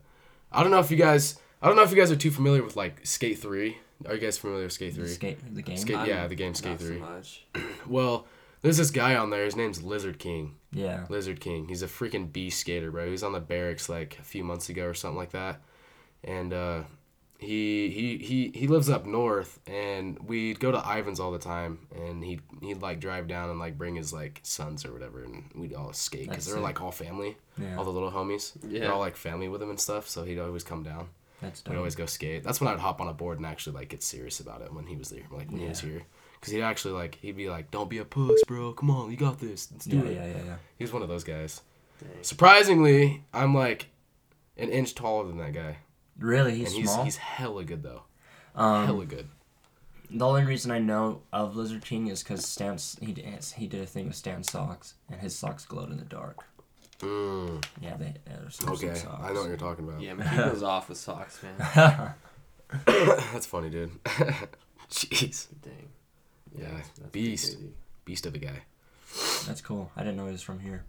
[0.53, 2.62] I don't know if you guys, I don't know if you guys are too familiar
[2.62, 3.79] with like Skate Three.
[4.07, 5.09] Are you guys familiar with Skate Three?
[5.09, 5.77] skate the game.
[5.79, 6.99] Skate- yeah, the game Skate not so 3.
[6.99, 7.47] much.
[7.87, 8.27] Well,
[8.61, 9.44] There's this guy on there.
[9.44, 10.56] His name's Lizard King.
[10.72, 11.06] Yeah.
[11.09, 11.68] Lizard King.
[11.68, 13.04] He's a freaking beast skater, bro.
[13.06, 15.61] He was on the Berrics like a few months ago or something like that,
[16.24, 16.82] and uh,
[17.38, 21.86] he he he he lives up north, and we'd go to Ivan's all the time,
[21.94, 25.44] and he he'd like drive down and like bring his like sons or whatever, and
[25.54, 27.76] we'd all skate because they're like all family, Yeah.
[27.76, 28.52] all the little homies.
[28.68, 28.80] Yeah.
[28.80, 31.09] They're all like family with him and stuff, so he'd always come down.
[31.40, 32.42] That's We'd always go skate.
[32.42, 34.86] That's when I'd hop on a board and actually like get serious about it when
[34.86, 36.02] he was there, like when he was here.
[36.41, 38.72] Cause he'd actually like he'd be like, "Don't be a puss, bro.
[38.72, 39.68] Come on, you got this.
[39.72, 40.57] Let's do Yeah, it." yeah, yeah, yeah.
[40.76, 41.62] He was one of those guys.
[42.01, 42.11] Dang.
[42.22, 43.89] Surprisingly, I'm like
[44.57, 45.78] an inch taller than that guy,
[46.18, 47.05] Really, he's and he's small.
[47.05, 48.03] he's hella good though.
[48.55, 49.28] um, hella good.
[50.11, 53.82] The only reason I know of Lizard King is because Stance he did, he did
[53.82, 56.39] a thing with Stance socks, and his socks glowed in the dark.
[57.01, 59.22] Mm, Yeah, they they're some okay, socks.
[59.24, 60.01] I know what you're talking about.
[60.01, 61.57] Yeah, man, he goes off with socks, man.
[62.86, 63.91] That's funny, dude.
[64.91, 65.89] Jeez, Dang.
[66.59, 67.54] Yeah, that's- that's beast.
[67.56, 67.72] crazy.
[68.04, 68.62] beast of a guy.
[69.46, 69.90] That's cool.
[69.96, 70.84] I didn't know he was from here.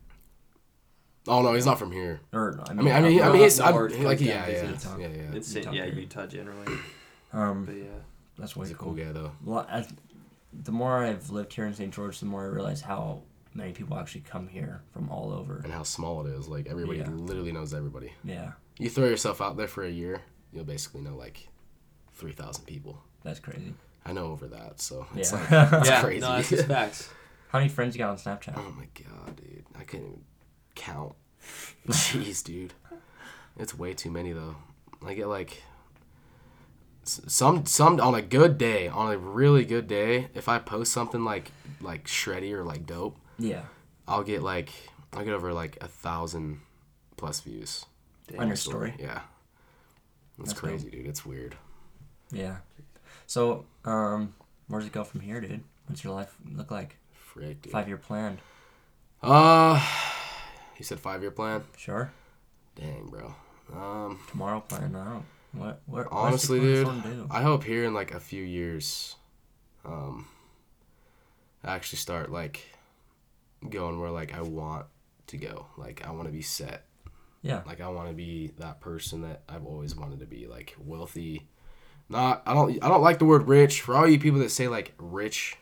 [1.28, 2.22] Oh no, he's not from here.
[2.34, 4.46] Or I I mean, mean, I mean, I mean, he's I, north, like like yeah,
[4.46, 4.90] down yeah, visit.
[5.00, 5.38] yeah, yeah.
[5.38, 5.86] It's Utah yeah.
[5.86, 6.74] Utah generally.
[7.34, 7.84] um, But yeah,
[8.38, 8.94] that's way He's a cool.
[8.96, 9.32] cool guy though.
[9.44, 9.86] Well, I,
[10.64, 11.94] the more I've lived here in St.
[11.94, 13.22] George, the more I realize how
[13.54, 15.62] many people actually come here from all over.
[15.64, 16.48] and how small it is.
[16.48, 17.10] Like everybody Yeah.
[17.10, 18.14] literally knows everybody.
[18.24, 21.48] Yeah, You throw yourself out there for a year, you'll basically know like
[22.14, 23.04] three thousand people.
[23.24, 23.74] that's crazy.
[24.06, 25.38] I know over that, so it's Yeah.
[25.40, 26.20] like it's yeah, crazy.
[26.22, 27.10] no, that's just facts.
[27.50, 28.54] How many friends you got on Snapchat?
[28.58, 30.22] oh my god, dude, I can't even
[30.76, 31.16] count.
[31.88, 32.74] Jeez, dude,
[33.58, 34.56] it's way too many though.
[35.06, 35.64] I get like
[37.04, 41.24] some some on a good day, on a really good day, if I post something
[41.24, 43.64] like like shreddy or like dope, Yeah,
[44.08, 44.70] I'll get like
[45.14, 46.60] I'll get over like a thousand
[47.18, 47.86] plus views.
[48.38, 48.94] on your story.
[49.00, 49.22] Yeah.
[50.38, 51.08] That's, That's crazy, dude.
[51.08, 51.56] It's weird.
[52.32, 52.58] Yeah.
[53.28, 54.34] So, um,
[54.68, 55.64] where does it go from here, dude?
[55.88, 56.98] What's your life look like?
[57.14, 57.72] Frick, dude.
[57.72, 58.40] Five year plan.
[59.22, 59.84] Uh,
[60.78, 61.64] you said five year plan.
[61.78, 62.12] Sure.
[62.76, 63.36] Dang, bro.
[63.74, 64.96] Um, Tomorrow plan.
[64.96, 65.26] I don't.
[65.52, 65.82] What?
[65.86, 66.08] What?
[66.12, 67.28] honestly, dude, do?
[67.30, 69.16] I hope here in like a few years,
[69.84, 70.28] um,
[71.64, 72.68] I actually start like
[73.68, 74.86] going where like I want
[75.28, 75.66] to go.
[75.78, 76.86] Like I want to be set.
[77.42, 77.62] Yeah.
[77.66, 80.48] Like I want to be that person that I've always wanted to be.
[80.48, 81.48] Like wealthy.
[82.10, 82.42] Not.
[82.46, 82.84] I don't.
[82.84, 83.82] I don't like the word rich.
[83.82, 85.56] For all you people that say like rich,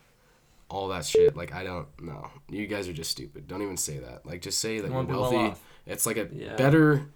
[0.69, 1.35] all that shit.
[1.35, 1.87] Like I don't.
[2.01, 3.47] No, you guys are just stupid.
[3.47, 4.25] Don't even say that.
[4.25, 5.59] Like just say that You you're wanna well wealthy.
[5.85, 6.55] It's like a Yeah.
[6.55, 7.07] better.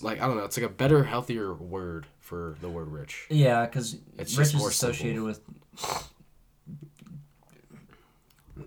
[0.00, 0.44] Like I don't know.
[0.44, 3.26] It's like a better, healthier word for the word rich.
[3.30, 5.26] Yeah, because It's rich just is more associated simple.
[5.26, 6.10] with.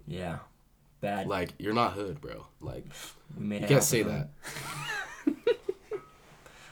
[0.07, 0.37] Yeah.
[1.01, 1.27] Bad.
[1.27, 2.45] Like you're not hood, bro.
[2.61, 2.85] Like
[3.39, 4.29] you can't say that.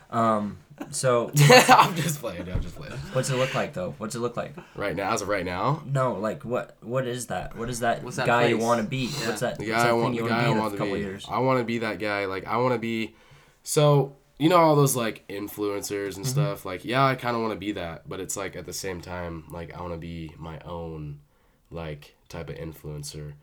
[0.10, 0.58] Um.
[0.92, 2.50] So, I'm just playing.
[2.52, 2.94] I'm just playing.
[3.14, 3.94] what's it look like though?
[3.98, 4.56] What's it look like?
[4.76, 6.78] Right now, as of right now, No, like what?
[6.82, 7.56] What is that?
[7.58, 8.66] What is that, What's that guy you place?
[8.66, 9.06] want to be?
[9.06, 9.28] Yeah.
[9.30, 9.58] What's that?
[9.58, 10.94] the what's guy that I want, you the wanna guy be I want to couple
[10.94, 11.00] be.
[11.00, 11.26] years?
[11.30, 12.26] I want to be that guy.
[12.26, 13.16] Like I want to be.
[13.64, 16.18] So you know all those like influencers Mm-hmm.
[16.22, 16.66] and stuff.
[16.66, 19.02] Like yeah, I kind of want to be that, but it's like at the same
[19.02, 21.20] time, like I want to be my own,
[21.72, 23.34] like type of influencer,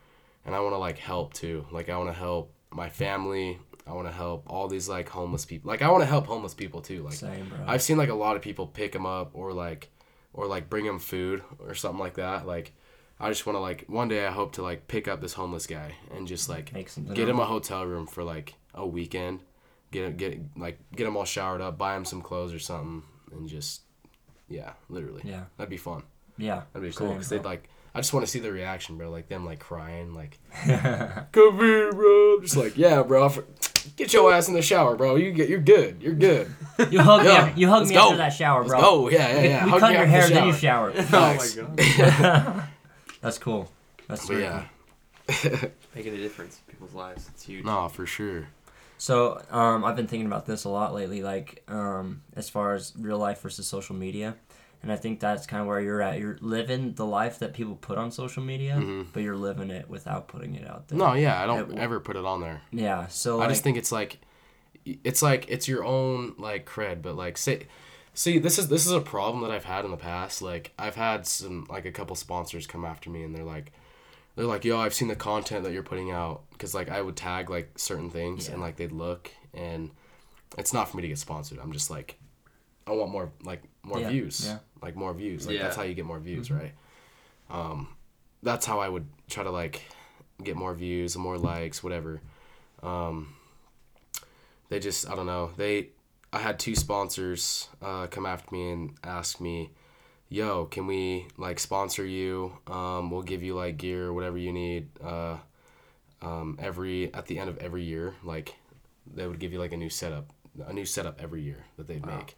[0.45, 1.67] and I want to like help too.
[1.71, 3.59] Like I want to help my family.
[3.91, 5.69] I want to help all these like homeless people.
[5.69, 7.03] Like I want to help homeless people too.
[7.03, 7.59] Like Same, bro.
[7.67, 9.91] I've seen like a lot of people pick them up or like
[10.33, 12.47] or like bring them food or something like that.
[12.47, 12.73] Like
[13.19, 15.67] I just want to like one day I hope to like pick up this homeless
[15.67, 16.73] guy and just like
[17.15, 19.41] get him a hotel room for like a weekend.
[19.91, 23.03] Get him get like get him all showered up, buy him some clothes or something,
[23.33, 23.83] and just
[24.49, 25.23] yeah, literally.
[25.25, 25.45] Yeah.
[25.57, 26.03] That'd be fun.
[26.37, 26.63] Yeah.
[26.73, 27.69] That'd be cool because they'd like.
[27.93, 29.11] I just want to see the reaction, bro.
[29.11, 30.39] Like them like crying, like
[31.33, 32.41] come here, bro.
[32.41, 33.31] Just like yeah, bro.
[33.83, 35.17] For, get your ass in the shower, bro.
[35.17, 36.01] You get you're good.
[36.03, 36.51] You're good.
[36.91, 37.61] You hug Yeah, me.
[37.61, 38.05] You hug let's me go.
[38.07, 38.81] after that shower, bro.
[38.81, 39.11] go.
[39.11, 39.65] Yeah, yeah, yeah.
[39.67, 40.93] We Hug cut your hair, the then you shower.
[40.95, 41.05] shower.
[41.13, 42.69] Oh my god,
[43.21, 43.71] That's cool.
[44.09, 44.65] That's But yeah,
[45.95, 47.29] making a difference in people's lives.
[47.35, 47.65] It's huge.
[47.67, 48.49] no, for sure.
[48.97, 52.93] So, um, I've been thinking about this a lot lately, like, um, as far as
[52.99, 54.37] real life versus social media.
[54.83, 56.19] And I think that's kind of where you're at.
[56.19, 59.09] You're living the life that people put on social media, Mhm.
[59.13, 60.97] but you're living it without putting it out there.
[60.99, 62.63] No, yeah, I don't It- ever put it on there.
[62.73, 63.07] Yeah.
[63.09, 64.19] So, I like, just think it's like,
[65.05, 67.67] it's like it's your own like cred, but like say,
[68.15, 70.41] see, this is this is a problem that I've had in the past.
[70.41, 73.73] Like I've had some like a couple sponsors come after me and they're like,
[74.37, 77.17] they're like, yo, I've seen the content that you're putting out because like I would
[77.17, 79.91] tag like certain things and like they'd look and
[80.57, 81.59] it's not for me to get sponsored.
[81.59, 82.17] I'm just like,
[82.87, 84.59] I want more like more Yeah, views, yeah.
[84.83, 85.47] like more views.
[85.47, 86.59] Like that's how you get more views, Mm-hmm.
[86.59, 86.73] right?
[87.51, 87.89] Um,
[88.43, 89.83] that's how I would try to like
[90.43, 92.21] get more views, more likes, whatever.
[92.83, 93.35] Um,
[94.69, 95.51] they just I don't know.
[95.57, 95.89] They
[96.33, 99.71] I had two sponsors uh, come after me and ask me,
[100.29, 102.57] yo, can we like sponsor you?
[102.69, 104.89] Um, we'll give you like gear, whatever you need.
[105.03, 105.39] Uh,
[106.23, 108.55] um, every at the end of every year, like
[109.13, 110.31] they would give you like a new setup,
[110.67, 112.19] a new setup every year that they'd Wow.
[112.19, 112.37] make.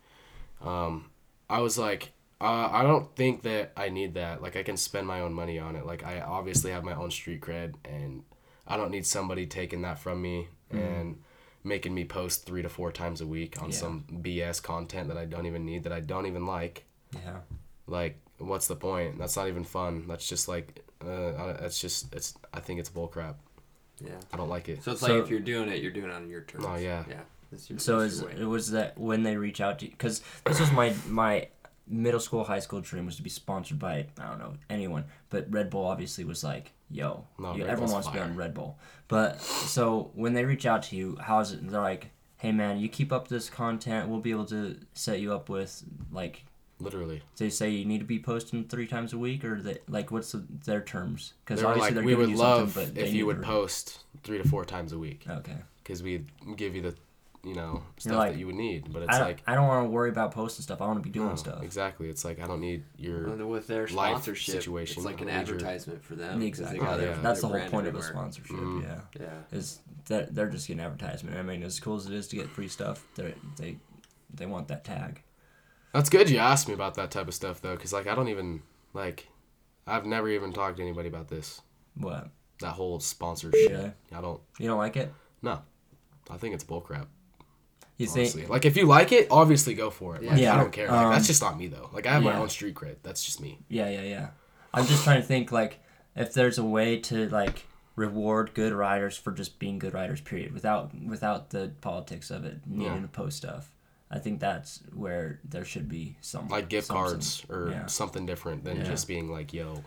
[0.66, 1.10] Um,
[1.52, 4.42] I was like, uh, I don't think that I need that.
[4.42, 5.84] Like I can spend my own money on it.
[5.86, 8.24] Like I obviously have my own street cred, and
[8.66, 11.20] I don't need somebody taking that from me and
[11.64, 13.76] making me post three to four times a week on Yeah.
[13.76, 16.84] some BS content that I don't even need, that I don't even like
[17.14, 17.40] Yeah.
[17.86, 22.34] like what's the point that's not even fun that's just like uh that's just it's
[22.52, 23.34] i think it's bullcrap.
[24.00, 24.18] Yeah.
[24.32, 26.12] i don't like it So it's So- like if you're doing it, you're doing it
[26.14, 26.64] on your terms.
[26.66, 27.04] Oh, yeah.
[27.08, 27.20] Yeah.
[27.52, 30.22] That's your, So that's is it was that when they reach out to you because
[30.44, 31.48] this was my my
[31.86, 35.04] middle school high school dream was to be sponsored by I don't know anyone.
[35.30, 38.34] But Red Bull obviously was like yo No, you- everyone Bull's wants to be on
[38.34, 38.78] Red Bull.
[39.06, 42.80] But so when they reach out to you how is it they're like hey man
[42.80, 44.08] you keep up this content.
[44.08, 46.44] We'll be able to set you up with like
[46.80, 47.22] literally.
[47.36, 50.32] they say you need to be posting three times a week or they like what's
[50.32, 51.34] the, their terms?
[51.44, 54.04] Because obviously like they're we giving would you love something but if you would post
[54.24, 55.24] three to four times a week.
[55.28, 55.56] Okay.
[55.82, 56.26] Because we'd
[56.56, 56.94] give you the
[57.44, 59.86] you know stuff like, that you would need but it's I like I don't want
[59.86, 62.40] to worry about posting stuff I want to be doing no, stuff exactly it's like
[62.40, 66.04] i don't need your with their life sponsorship, situation, it's like an I your- advertisement
[66.04, 66.40] for them.
[66.40, 66.78] Exactly.
[66.78, 67.20] They got Oh, their- yeah.
[67.20, 68.54] That's the whole brand point of a sponsorship.
[68.56, 68.82] Mhm.
[68.84, 69.58] Yeah, Yeah.
[69.58, 71.36] is that they're just getting advertisement.
[71.36, 73.78] I mean, as cool as it is to get free stuff, they they
[74.32, 75.22] they want that tag.
[75.92, 78.28] that's good you asked me about that type of stuff though because like i don't
[78.28, 78.62] even
[78.94, 79.28] like
[79.86, 81.60] i've never even talked to anybody about this
[81.96, 82.30] What?
[82.60, 83.90] that whole sponsorship Yeah.
[84.16, 85.12] i don't You don't like it?
[85.42, 85.60] No,
[86.30, 87.08] I think it's bullcrap
[88.10, 88.46] Honestly.
[88.46, 90.22] Like if you like it, obviously go for it.
[90.24, 90.54] Like, Yeah.
[90.54, 90.88] I don't care.
[90.88, 91.90] Like, Um, that's just not me though.
[91.92, 92.96] Like I have my own street cred.
[93.02, 93.58] That's just me.
[93.68, 94.28] Yeah, yeah, yeah.
[94.74, 95.80] I'm just trying to think like
[96.16, 100.20] if there's a way to like reward good riders for just being good riders.
[100.20, 100.52] Period.
[100.52, 103.00] Without without the politics of it needing Yeah.
[103.02, 103.70] to post stuff.
[104.10, 107.86] I think that's where there should be some Like gift some- cards or yeah.
[107.86, 108.82] something different than Yeah.
[108.84, 109.82] just being like, yo.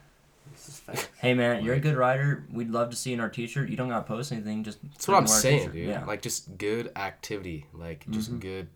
[0.65, 1.09] This is fact.
[1.19, 2.45] Hey man, you're a good rider.
[2.51, 3.69] We'd love to see in our T-shirt.
[3.69, 4.63] You don't gotta post anything.
[4.63, 5.73] Just That's what I'm freaking wear a saying, t-shirt.
[5.73, 5.87] dude.
[5.89, 6.05] Yeah.
[6.05, 7.65] Like just good activity.
[7.73, 8.39] Like just Mhm.
[8.41, 8.67] good.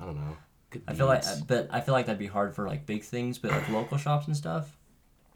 [0.00, 0.36] I don't know.
[0.70, 3.38] Good I feel like, but I feel like that'd be hard for like big things,
[3.38, 4.76] but like local shops and stuff.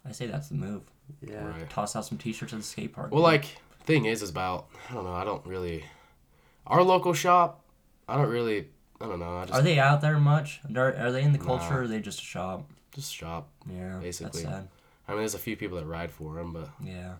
[0.06, 0.82] I say that's the move.
[1.20, 1.44] Yeah.
[1.46, 1.68] Right.
[1.70, 3.10] Toss out some T-shirts at the skate park.
[3.10, 3.24] Well, dude.
[3.32, 3.44] like
[3.84, 5.12] thing is, is about I don't know.
[5.14, 5.84] I don't really.
[6.66, 7.64] Our local shop.
[8.08, 8.68] I don't really.
[9.00, 9.38] I don't know.
[9.38, 10.60] I just are they out there much?
[10.76, 11.70] Are, are they in the culture?
[11.70, 11.76] Nah.
[11.78, 12.68] or Are they just a shop?
[12.94, 13.48] just shop.
[13.68, 14.42] Yeah, Basically.
[14.44, 14.68] That's sad.
[15.12, 17.14] I mean, there's a few people that ride for him, but Yeah,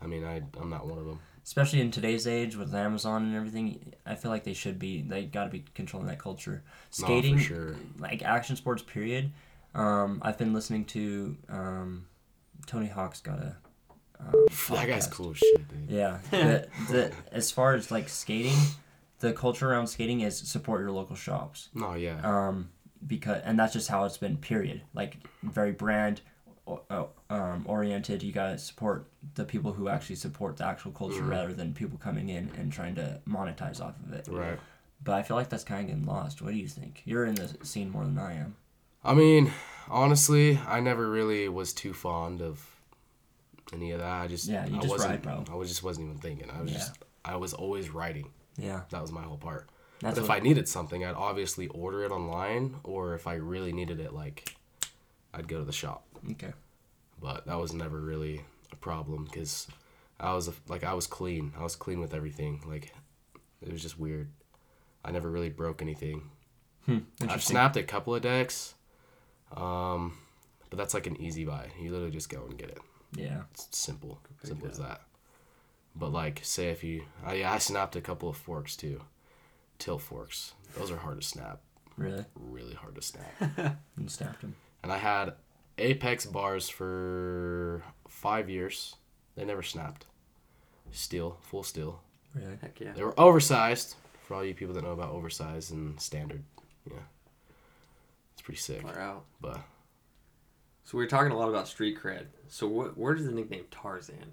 [0.00, 1.20] I mean, I I'm not one of them.
[1.44, 3.92] especially in today's age with Amazon and everything.
[4.06, 5.02] I feel like they should be.
[5.02, 6.62] They got to be controlling that culture.
[7.00, 7.76] No, Skating, for sure.
[7.98, 8.82] like action sports.
[8.82, 9.30] Period.
[9.74, 12.06] Um, I've been listening to um,
[12.66, 13.56] Tony Hawk's got a.
[14.20, 15.90] Um, That guy's cool shit, dude.
[15.90, 16.18] Yeah.
[16.30, 18.56] the, the, as far as like skating,
[19.20, 21.68] the culture around skating is support your local shops.
[21.74, 22.20] No, yeah.
[22.22, 22.70] Um,
[23.06, 24.38] because and that's just how it's been.
[24.38, 24.80] Period.
[24.94, 26.22] Like very brand
[27.30, 28.22] um, oriented.
[28.22, 31.28] You gotta support the people who actually support the actual culture Mhm.
[31.30, 34.28] rather than people coming in and trying to monetize off of it.
[34.28, 34.58] right.
[35.02, 36.40] But I feel like that's kind of getting lost.
[36.40, 37.02] What do you think?
[37.04, 38.56] You're in the scene more than I am.
[39.04, 39.52] I mean,
[39.90, 42.64] honestly, I never really was too fond of
[43.72, 44.22] any of that.
[44.22, 45.44] I just Yeah, you I just wasn't, ride, bro.
[45.52, 46.50] I was just wasn't even thinking.
[46.50, 46.78] I was Yeah.
[46.78, 48.30] just I was always writing.
[48.56, 48.82] Yeah.
[48.90, 49.68] That was my whole part.
[50.00, 53.72] That's but if I needed something, I'd obviously order it online, or if I really
[53.72, 54.56] needed it, like
[55.34, 56.06] I'd go to the shop.
[56.32, 56.52] Okay.
[57.20, 59.66] But that was never really a problem because
[60.20, 61.52] I was like I was clean.
[61.58, 62.62] I was clean with everything.
[62.66, 62.94] Like
[63.62, 64.28] it was just weird.
[65.04, 66.30] I never really broke anything.
[66.86, 66.98] Hmm.
[67.28, 68.74] I've snapped a couple of decks,
[69.56, 70.16] um,
[70.70, 71.68] but that's like an easy buy.
[71.80, 72.78] You literally just go and get it.
[73.16, 73.42] Yeah.
[73.52, 75.00] It's simple, simple as that.
[75.96, 79.00] But like, say if you, I, yeah, I snapped a couple of forks too,
[79.78, 80.52] tilt forks.
[80.76, 81.60] Those are hard to snap,
[81.96, 82.24] Really.
[82.34, 83.78] really hard to snap.
[83.96, 84.56] And snapped him.
[84.82, 85.34] and I had
[85.78, 88.96] Apex bars for five years.
[89.36, 90.06] They never snapped.
[90.92, 92.00] Steel, full steel.
[92.34, 92.56] Really.
[92.60, 92.92] Heck yeah.
[92.92, 93.96] They were oversized.
[94.22, 96.42] For all you people that know about oversized and standard,
[96.90, 96.96] yeah,
[98.32, 98.80] it's pretty sick.
[98.80, 99.24] Far out.
[99.40, 99.60] But
[100.84, 102.26] So we are talking a lot about street cred.
[102.48, 102.96] So what?
[102.96, 104.32] Where does the nickname Tarzan?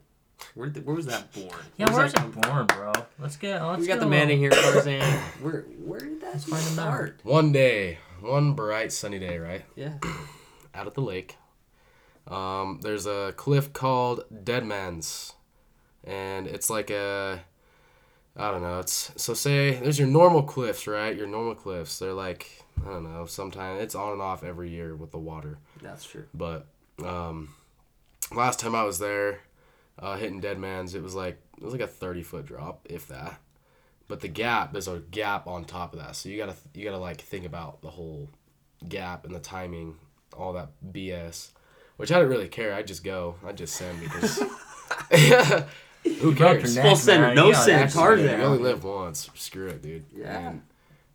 [0.55, 1.49] Where, did, where was that born?
[1.77, 2.93] Yeah, Where where's does it that come born, bro?
[3.19, 3.61] Let's get.
[3.61, 5.01] Let's We got get the man in here, Tarzan.
[5.41, 6.85] Where where did that Let's find him out.
[6.93, 7.19] start?
[7.23, 9.63] one day, one bright sunny day, right?
[9.75, 9.95] Yeah.
[10.73, 11.37] Out at the lake.
[12.27, 15.33] Um, there's a cliff called Dead Man's,
[16.03, 17.41] and it's like a,
[18.37, 18.79] I don't know.
[18.79, 21.15] It's so say there's your normal cliffs, right?
[21.15, 21.99] Your normal cliffs.
[21.99, 23.25] They're like I don't know.
[23.25, 26.25] Sometimes it's on and off every year with the water, That's true.
[26.33, 26.67] but
[27.03, 27.49] um,
[28.35, 29.39] last time I was there,
[29.99, 33.07] uh, hitting Dead Man's, it was like it was like a thirty foot drop, if
[33.07, 33.39] that.
[34.07, 36.97] But the gap, there's a gap on top of that, so you gotta you gotta
[36.99, 38.29] like think about the whole
[38.87, 39.95] gap and the timing
[40.37, 41.49] all that BS,
[41.97, 42.73] which I didn't really care.
[42.73, 44.37] I just go, I just send because
[45.11, 46.75] who cares?
[46.75, 48.39] neck, Full send, no You gotta send, actually- Tarzan.
[48.39, 49.29] You only live once.
[49.35, 50.05] Screw it, dude.
[50.15, 50.49] Yeah.
[50.49, 50.61] And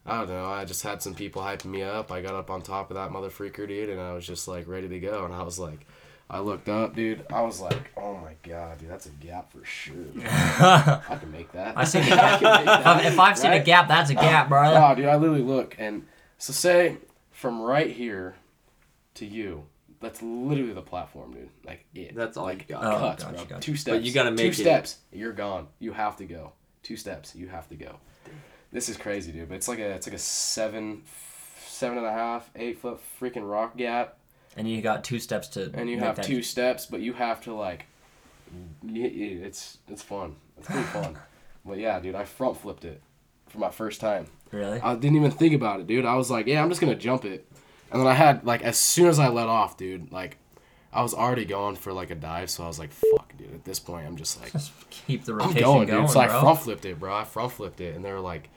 [0.04, 0.46] I don't know.
[0.46, 2.12] I just had some people hyping me up.
[2.12, 4.68] I got up on top of that mother freaker, dude, and I was just like
[4.68, 5.24] ready to go.
[5.24, 5.86] And I was like,
[6.30, 7.24] I looked up, dude.
[7.32, 9.94] I was like, oh my god, dude, that's a gap for sure.
[10.24, 11.76] I can make that.
[11.76, 13.04] I seen the I can make that.
[13.06, 14.74] if I've seen a gap, that's a gap, bro.
[14.74, 16.06] Oh, dude, I literally look and
[16.38, 16.98] so say
[17.30, 18.34] from right here
[19.16, 19.64] to you.
[20.00, 21.48] That's literally the platform, dude.
[21.64, 22.14] Like it.
[22.14, 22.84] That's all like you got.
[22.84, 23.44] Oh, cuts, gotcha, bro.
[23.46, 23.60] gotcha.
[23.62, 23.96] Two steps.
[23.96, 24.98] But you gotta two make it- steps.
[25.12, 25.68] You're gone.
[25.78, 26.52] You have to go.
[26.82, 27.34] Two steps.
[27.34, 27.96] You have to go.
[28.72, 29.48] This is crazy, dude.
[29.48, 31.02] But it's like a it's like a seven,
[31.66, 34.18] seven and a half, eight foot freaking rock gap,
[34.56, 35.70] And you got two steps to.
[35.74, 37.86] and you make have that- two steps, but you have to like.
[38.82, 40.36] y- y- It's it's fun.
[40.58, 41.16] It's pretty fun.
[41.64, 43.00] but yeah, dude, I front flipped it
[43.48, 44.26] for my first time.
[44.52, 44.80] Really?
[44.80, 46.04] I didn't even think about it, dude.
[46.04, 47.48] I was like, yeah, I'm just gonna jump it,
[47.90, 50.38] and then I had like as soon as I let off, dude, like
[50.92, 53.52] I was already going for like a dive, so I was like, fuck, dude.
[53.52, 56.10] At this point, I'm just like, Just keep the I'm rotation going, going, dude.
[56.10, 57.14] So I front flipped it, bro.
[57.14, 58.48] I front flipped it, and they were like,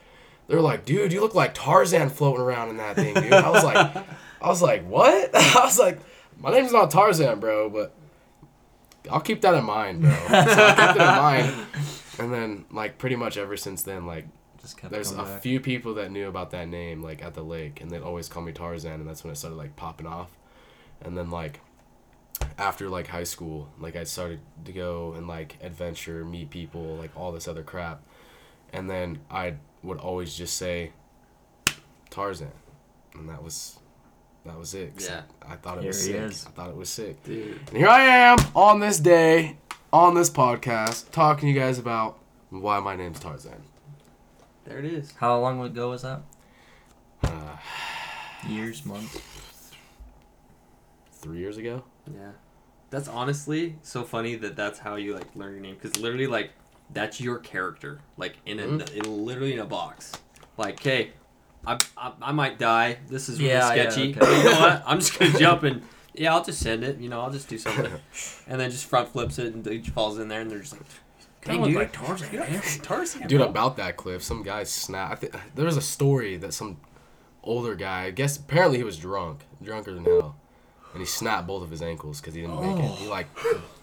[0.47, 3.33] they were like, dude, you look like Tarzan floating around in that thing, dude.
[3.33, 3.97] I was like,
[4.41, 5.29] I was like, what?
[5.35, 5.99] I was like,
[6.39, 7.93] my name's not Tarzan, bro, but
[9.11, 10.11] I'll keep that in mind, bro.
[10.11, 11.53] So I kept it in mind,
[12.19, 14.27] and then like pretty much ever since then, like
[14.61, 15.41] Just kept there's a back.
[15.41, 18.43] few people that knew about that name like at the lake and they'd always call
[18.43, 20.29] me tarzan and that's when it started like popping off
[21.01, 21.61] and then like
[22.57, 27.11] after like high school like i started to go and like adventure meet people like
[27.15, 28.01] all this other crap
[28.73, 30.91] and then i would always just say
[32.09, 32.51] tarzan
[33.13, 33.77] and that was
[34.45, 35.21] that was it 'cause Yeah.
[35.47, 36.45] i thought it Here was sick is.
[36.45, 37.59] i thought it was sick Dude.
[37.69, 39.57] and here i am on this day
[39.93, 43.61] on this podcast talking to you guys about why my name's tarzan
[44.69, 45.13] There it is.
[45.17, 46.21] How long ago was that?
[47.23, 47.57] uh,
[48.47, 49.19] Years, months.
[51.11, 52.31] three years ago Yeah.
[52.91, 56.51] That's honestly so funny that that's how you like learn your name because literally like
[56.93, 58.93] that's your character like in a Mhm.
[59.05, 60.13] in literally in a box.
[60.57, 61.11] Like, hey,
[61.67, 62.99] I, I I might die.
[63.09, 64.15] This is really Yeah, yeah, sketchy.
[64.15, 64.37] okay.
[64.37, 64.83] You know what?
[64.85, 65.81] I'm just gonna jump and
[66.13, 66.99] yeah, I'll just send it.
[66.99, 67.91] You know, I'll just do something,
[68.47, 70.81] and then just front flips it and each falls in there and they're just like,
[71.49, 74.63] Kinda dude, like Tarzan, you got man." Tarzan, Dude, bro." about that cliff, some guy
[74.63, 75.11] snapped.
[75.11, 76.77] I think there was a story that some
[77.43, 80.35] older guy, I guess apparently he was drunk, drunker than hell,
[80.93, 82.91] and he snapped both of his ankles because he didn't make it.
[82.97, 83.09] He oh.
[83.09, 83.27] like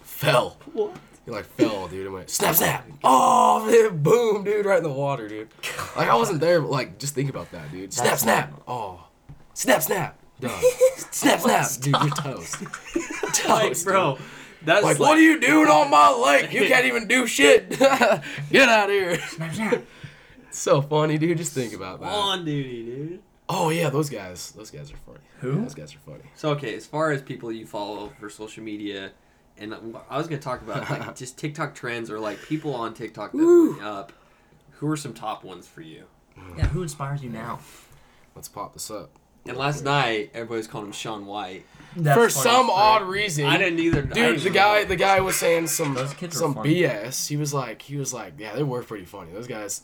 [0.03, 0.59] fell.
[0.73, 0.97] What?
[1.27, 2.87] He like fell, dude, and went snap, snap.
[3.03, 5.49] Oh, man, boom, dude, right in the water, dude.
[5.97, 7.93] Like I wasn't there, but like just think about that, dude.
[7.93, 8.63] Snap, That's- snap.
[8.69, 9.05] Oh,
[9.53, 10.19] snap, snap.
[10.39, 10.63] Done.
[11.11, 11.95] snap, snap, dude.
[11.95, 12.63] You're toast.
[13.35, 14.19] toast, Like, bro,
[14.67, 16.53] that's Like, what are you doing on my leg?
[16.53, 17.71] You can't even do shit.
[17.79, 19.19] Get out of here.
[20.49, 21.39] It's so funny, dude.
[21.39, 22.07] Just think about that.
[22.07, 23.23] on duty, dude?
[23.49, 24.51] Oh yeah, those guys.
[24.53, 25.19] Those guys are funny.
[25.41, 25.63] Who?
[25.63, 26.25] Those guys are funny.
[26.35, 29.13] So okay, as far as people you follow for social media,
[29.57, 29.75] and
[30.11, 33.39] I was gonna talk about like just TikTok trends or like people on TikTok that
[33.39, 33.79] Woo.
[33.81, 34.13] are up.
[34.73, 36.05] Who are some top ones for you?
[36.59, 37.61] Yeah, who inspires you now?
[38.35, 39.11] Let's pop this up.
[39.47, 41.65] And last night, everybody was calling him Shaun White.
[41.97, 42.51] That's For funny.
[42.57, 44.03] some odd reason, I didn't either.
[44.03, 44.13] Dude.
[44.15, 44.55] didn't The know.
[44.55, 46.75] guy, the guy was saying some Those kids are some funny.
[46.83, 47.27] BS.
[47.29, 49.33] He was like, he was like, yeah, they were pretty funny.
[49.33, 49.83] Those guys,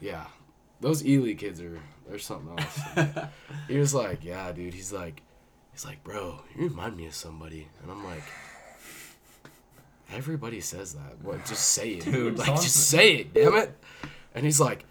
[0.00, 0.26] yeah,
[0.80, 2.80] those Ely kids are, they're something else.
[3.68, 4.74] he was like, yeah, dude.
[4.74, 5.22] He's like,
[5.72, 8.22] he's like, bro, you remind me of somebody, and I'm like.
[10.12, 11.22] Everybody says that.
[11.22, 11.44] What?
[11.46, 12.12] Just say it, dude.
[12.14, 13.76] Dude, Like, someone's- just say it, damn it.
[14.34, 14.84] And he's like,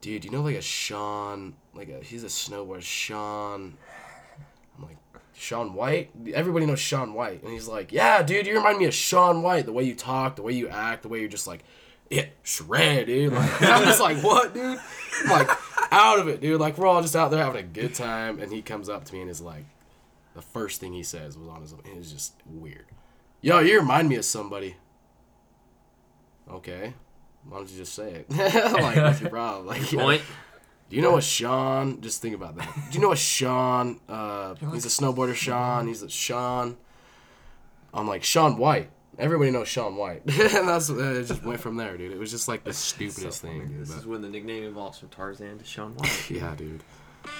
[0.00, 3.74] dude, you know, like a Sean, like a he's a snowboarder, Sean.
[4.78, 4.96] I'm like,
[5.34, 6.10] Shaun White.
[6.34, 9.66] Everybody knows Shaun White, and he's like, yeah, dude, you remind me of Shaun White.
[9.66, 11.64] The way you talk, the way you act, the way you're just like,
[12.10, 13.32] yeah, shred, dude.
[13.32, 14.78] Like, I'm just like, what, dude?
[15.24, 15.48] I'm like,
[15.90, 16.60] out of it, dude.
[16.60, 19.14] Like, we're all just out there having a good time, and he comes up to
[19.14, 19.64] me and is like,
[20.34, 21.72] the first thing he says was on his.
[21.72, 22.86] It was just weird.
[23.40, 24.76] Yo, you remind me of somebody.
[26.50, 26.94] Okay.
[27.48, 28.30] Why don't you just say it?
[28.30, 29.66] like, what's your problem?
[29.66, 30.22] Like, Point.
[30.92, 32.02] Do you know a Sean?
[32.02, 32.68] Just think about that.
[32.90, 33.98] Do you know a Sean?
[34.06, 35.34] Uh, he's a snowboarder.
[35.34, 35.86] Sean.
[35.86, 36.76] He's a Sean.
[37.94, 38.90] I'm like Shaun White.
[39.18, 41.24] Everybody knows Shaun White, and that's uh, it.
[41.24, 42.12] Just went from there, dude.
[42.12, 43.80] It was just like the stupidest thing, dude.
[43.80, 46.30] This but- is when the nickname evolves from Tarzan to Sean White.
[46.30, 46.82] yeah, dude.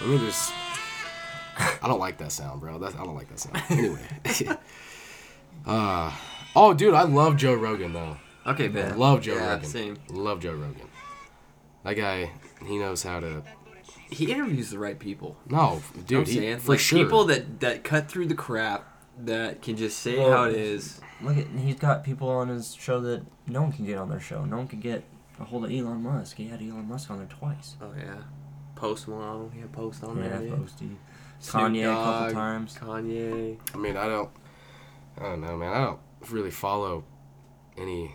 [0.01, 0.51] Let me just.
[1.59, 2.79] I don't like that sound, bro.
[2.79, 3.63] That's, I don't like that sound.
[3.69, 4.01] Anyway.
[5.67, 6.11] uh,
[6.57, 8.17] oh, dude, I love Joe Rogan though.
[8.47, 8.97] Okay, man.
[8.97, 9.69] Love Joe yeah, Rogan.
[9.69, 9.99] Same.
[10.09, 10.89] Love Joe Rogan.
[11.85, 12.31] That guy,
[12.67, 13.43] he knows how to.
[14.11, 15.37] He interviews the right people.
[15.49, 16.59] No, You know dude, what I'm he, saying?
[16.59, 16.99] for like sure.
[17.03, 18.87] people that that cut through the crap
[19.25, 21.01] that can just say Well, how it is.
[21.23, 24.21] Look at he's got people on his show that no one can get on their
[24.21, 24.45] show.
[24.45, 25.05] No one can get
[25.41, 26.37] a hold of Elon Musk.
[26.37, 27.77] He had Elon Musk on there twice.
[27.81, 28.17] Oh yeah.
[28.75, 29.51] Post Malone.
[29.55, 30.43] He had Post on Yeah, there.
[30.43, 30.91] Yeah, Posty.
[31.39, 32.77] Snoop Kanye a couple times.
[32.79, 33.59] Kanye.
[33.75, 34.31] I mean, I don't.
[35.19, 35.73] I don't know, man.
[35.73, 35.99] I don't
[36.31, 37.05] really follow
[37.79, 38.15] any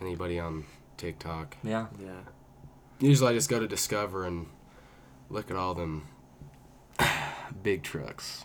[0.00, 0.64] anybody on
[0.96, 1.56] TikTok.
[1.62, 1.86] Yeah.
[2.02, 2.10] Yeah.
[3.00, 4.46] Usually, I just go to Discover and
[5.30, 6.06] look at all them
[7.62, 8.44] big trucks.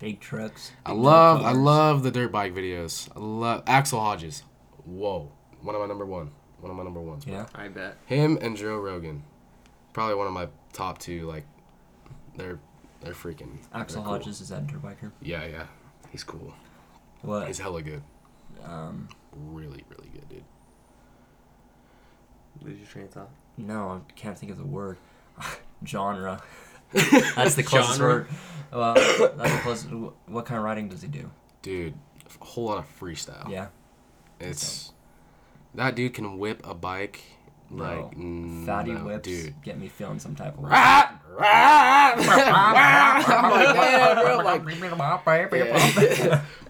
[0.00, 0.72] Big trucks.
[0.84, 3.08] I love, dirt I love the dirt bike videos.
[3.16, 4.42] I love Axell Hodges.
[4.84, 5.30] Whoa,
[5.62, 6.30] one of my number one.
[6.60, 7.24] One of my number ones.
[7.24, 7.34] bro.
[7.34, 7.46] Yeah.
[7.54, 7.98] I bet.
[8.06, 9.22] Him and Joe Rogan,
[9.92, 11.26] probably one of my top two.
[11.26, 11.44] Like,
[12.36, 12.58] they're
[13.02, 13.58] they're freaking.
[13.72, 14.18] Axell they're cool.
[14.18, 15.12] Hodges is that a dirt biker?
[15.20, 15.66] Yeah, yeah,
[16.10, 16.54] he's cool.
[17.22, 17.46] What?
[17.48, 18.02] He's hella good.
[18.64, 20.13] Um, Really, really good, dude.
[22.64, 23.30] Lose your train of thought.
[23.56, 24.96] no, I can't think of the word.
[25.86, 26.42] Genre.
[26.92, 28.14] That's the closest Genre?
[28.14, 28.28] word.
[28.72, 29.88] Well, that's the closest.
[30.26, 31.30] What kind of riding does he do?
[31.62, 31.94] Dude,
[32.40, 33.48] a whole lot of freestyle.
[33.50, 33.68] Yeah.
[34.40, 34.92] It's
[35.74, 37.20] that dude can whip a bike
[37.70, 39.54] like Bro, mm, Fatty no, whips dude.
[39.62, 40.70] get me feeling some type of way.
[40.72, 41.18] I'm
[43.50, 44.62] like, yeah, bro, like,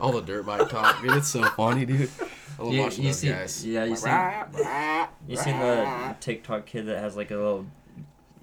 [0.01, 1.13] all the dirt bike talk, dude.
[1.13, 2.11] It's so funny, dude.
[2.59, 3.67] I love You- watching you those see- guys.
[3.67, 7.67] yeah, you see- rah, rah, You seen the TikTok kid that has like a little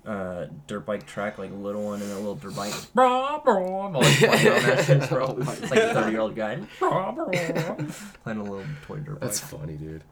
[0.06, 2.74] uh, dirt bike track, like a little one, and a little dirt bike.
[2.96, 5.38] Bro, bro, I'm always playing on that shit, bro.
[5.40, 6.60] It's like a 30 year old guy.
[6.80, 7.26] Bro, bro,
[8.24, 9.20] playing a little toy dirt bike.
[9.22, 10.04] That's funny, dude.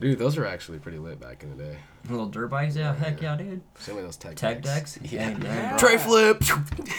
[0.00, 1.78] Dude, those were actually pretty lit back in the day.
[2.08, 3.62] Little dirt bikes, yeah, heck yeah, dude.
[3.80, 4.94] Some of those tech Tech decks.
[4.94, 5.12] decks?
[5.12, 5.30] Yeah.
[5.30, 5.78] Amen, bro.
[5.78, 6.42] Tray flip.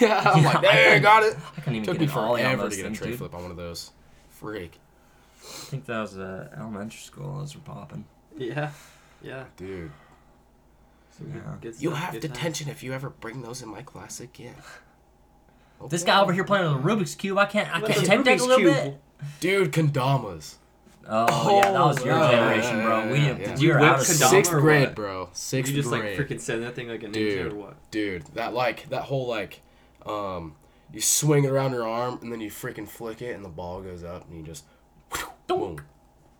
[0.00, 1.36] yeah, I'm like, I got it.
[1.56, 2.98] I couldn't even Took get me an ollie on forever those to get a things,
[2.98, 3.18] tray dude.
[3.18, 3.92] flip on one of those.
[4.28, 4.78] Freak.
[5.42, 7.38] I think that was uh, elementary school.
[7.38, 8.04] Those were popping.
[8.36, 8.70] Yeah.
[9.22, 9.44] Yeah.
[9.56, 9.90] Dude.
[11.16, 11.54] Some good- Yeah.
[11.60, 12.32] good You stuff, have good times.
[12.34, 14.54] detention if you ever bring those in my class again.
[15.88, 17.38] This guy over here playing with a Rubik's cube.
[17.38, 17.74] I can't.
[17.74, 18.74] I What's can't a tape deck a little Cube?
[18.74, 19.00] bit.
[19.40, 20.56] Dude, kendamas.
[21.08, 22.98] Oh, yeah, that was your yeah, generation, yeah, bro.
[23.04, 24.28] yeah, we yeah, did, we You were whipped out of Kendama school.
[24.28, 24.94] Sixth or grade, what?
[24.94, 25.24] bro.
[25.28, 26.18] Did Sixth you just grade.
[26.18, 27.52] like freaking send that thing like a ninja Dude.
[27.52, 27.90] or what?
[27.90, 29.62] Dude, that like that whole like
[30.04, 30.54] um
[30.92, 33.80] you swing it around your arm and then you freaking flick it and the ball
[33.80, 34.64] goes up and you just
[35.46, 35.80] boom.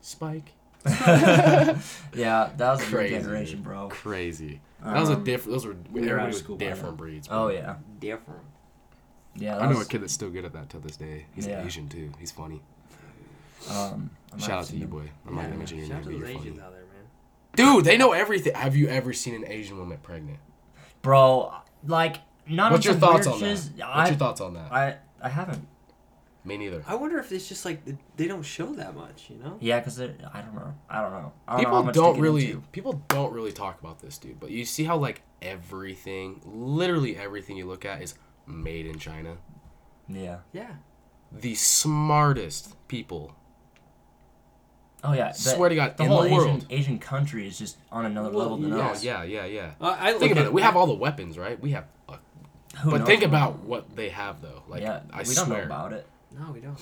[0.01, 0.53] Spike.
[0.87, 3.89] Yeah, that was your Crazy, generation, bro.
[3.89, 4.61] Crazy.
[4.83, 6.97] That was a Um, different those were we were out of everybody was by different
[6.97, 7.29] breeds.
[7.29, 7.37] Bro.
[7.45, 8.41] Oh yeah, Different.
[9.37, 9.55] yeah.
[9.57, 11.27] That I know was, a kid that's still good at that till this day.
[11.35, 11.65] He's Yeah.
[11.65, 12.11] Asian too.
[12.19, 12.63] He's funny.
[13.71, 15.11] Um, Shout out to you, boy.
[15.27, 16.61] I'm not gonna mention your Shout name, out but to you're those funny.
[16.61, 16.81] Out there,
[17.67, 17.75] man.
[17.77, 18.55] Dude, they know everything.
[18.55, 20.39] Have you ever seen an Asian woman pregnant?
[21.03, 21.53] bro.
[21.87, 22.17] Like,
[22.47, 23.49] not What's on your thoughts weird on that?
[23.51, 24.73] What's I, your thoughts on that?
[24.73, 25.67] I, I haven't.
[26.43, 26.83] Me neither.
[26.87, 27.83] I wonder if it's just like
[28.17, 29.59] they don't show that much, you know?
[29.61, 30.75] Yeah, cause I don't know.
[30.89, 31.33] I don't know.
[31.47, 32.63] I don't People much to don't really into.
[32.73, 34.41] people don't really talk about this, dude.
[34.41, 38.15] But you see how like everything, literally everything you look at is
[38.47, 39.37] made in China.
[40.09, 40.39] Yeah.
[40.53, 40.77] Yeah.
[41.31, 43.37] The smartest people,
[45.03, 45.29] Oh yeah.
[45.33, 46.67] The, swear to God, the whole the Asian world.
[46.71, 48.97] Asian country is just on another Well, level than yes.
[48.99, 49.05] us.
[49.05, 49.71] yeah, yeah, yeah.
[49.81, 50.53] Uh, I Think about at it.
[50.53, 51.59] We have all the weapons, right?
[51.61, 52.17] We have, uh,
[52.83, 54.63] Who but knows think about what they have though.
[54.69, 55.47] Like, yeah, I we swear.
[55.47, 56.07] don't know about it.
[56.39, 56.79] No, we don't.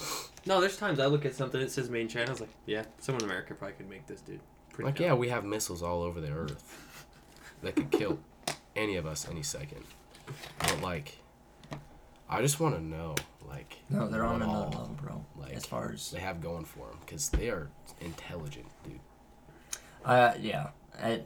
[0.47, 2.27] No, there's times I look at something that says main channel.
[2.27, 2.31] China.
[2.31, 4.41] I was like, yeah, someone in America probably could make this, dude.
[4.73, 5.07] Pretty Like, dumb.
[5.07, 6.63] yeah, we have missiles all over the earth
[7.63, 8.19] that could kill
[8.77, 9.85] any of us any second.
[10.59, 11.19] But like,
[12.29, 13.15] I just want to know,
[13.49, 15.25] like, No, they're on another all level, bro.
[15.37, 17.69] like, as far as they have going for them because they are
[18.01, 19.01] intelligent, dude.
[20.05, 20.69] Uh, yeah.
[21.03, 21.23] I,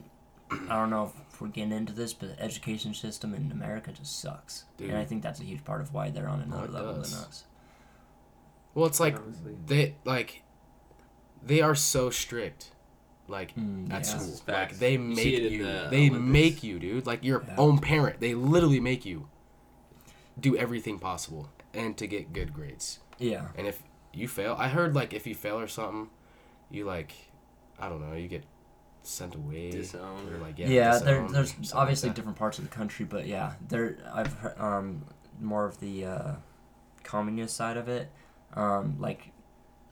[0.50, 4.20] I don't know if we're getting into this, but the education system in America just
[4.20, 4.64] sucks.
[4.78, 7.10] And I think that's a huge part of why they're on another it level does.
[7.14, 7.44] than us.
[8.74, 9.56] Well, it's like Honestly.
[9.66, 10.42] they like
[11.42, 12.70] they are so strict,
[13.28, 14.18] like Mm, at yeah.
[14.18, 14.40] school.
[14.48, 15.64] Like they make see it in you.
[15.64, 16.22] the They Olympics.
[16.32, 17.06] make you, dude.
[17.06, 17.54] Like your Yeah.
[17.58, 18.20] own parent.
[18.20, 19.28] They literally make you
[20.40, 23.00] do everything possible and to get good grades.
[23.18, 23.48] Yeah.
[23.56, 23.82] And if
[24.14, 26.08] you fail, I heard like if you fail or something,
[26.70, 27.12] you like,
[27.78, 28.44] I don't know, you get
[29.02, 29.70] sent away.
[29.72, 32.70] Disowned Or or- like yeah, Yeah, there, there's something like obviously different parts of the
[32.70, 35.04] country, but yeah, there I've heard, um
[35.40, 36.34] more of the uh,
[37.02, 38.10] communist side of it.
[38.54, 39.30] Um, like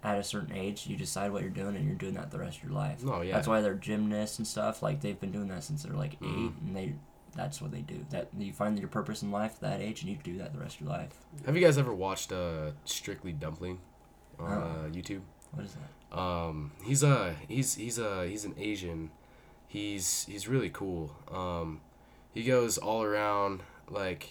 [0.03, 2.59] at a certain age, you decide what you're doing, and you're doing that the rest
[2.59, 3.03] of your life.
[3.05, 3.35] No, yeah.
[3.35, 4.83] That's why they're gymnasts and stuff.
[4.83, 6.61] Like they've been doing that since they're like eight, Mhm.
[6.67, 6.95] and they
[7.37, 8.05] that's what they do.
[8.11, 10.59] That you find your purpose in life at that age, and you do that the
[10.59, 11.13] rest of your life.
[11.47, 13.79] Have you guys ever watched uh, Strictly Dumpling
[14.39, 14.59] on Uh-uh.
[14.59, 15.21] uh, YouTube?
[15.53, 16.19] What is that?
[16.19, 19.11] Um, he's a he's he's a he's an Asian.
[19.69, 21.15] He's he's really cool.
[21.31, 21.81] Um,
[22.35, 24.31] he goes all around like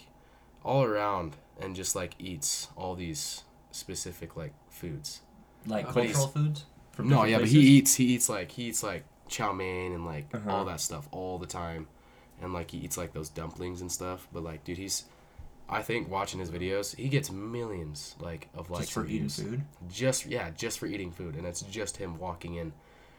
[0.64, 5.20] all around and just like eats all these specific like foods.
[5.66, 6.64] Like Uh, cultural foods?
[6.92, 9.92] From no, different yeah, but he eats he eats like he eats like chow mein
[9.92, 10.50] and like Uh-huh.
[10.50, 11.86] all that stuff all the time,
[12.42, 14.26] and like he eats like those dumplings and stuff.
[14.32, 15.04] But like, dude, he's
[15.68, 19.28] I think watching his videos, he gets millions like of likes just for and eating
[19.28, 19.62] food.
[19.88, 22.72] Just yeah, just for eating food, and it's just him walking in,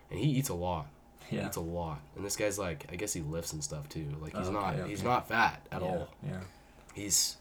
[0.10, 0.88] and he eats a lot.
[1.28, 1.45] He Yeah.
[1.47, 4.06] eats a lot, and this guy's like, I guess he lifts and stuff too.
[4.22, 6.10] Like he's Oh, not, okay, he's not fat at yeah, all.
[6.28, 6.41] Yeah.
[6.93, 7.38] He's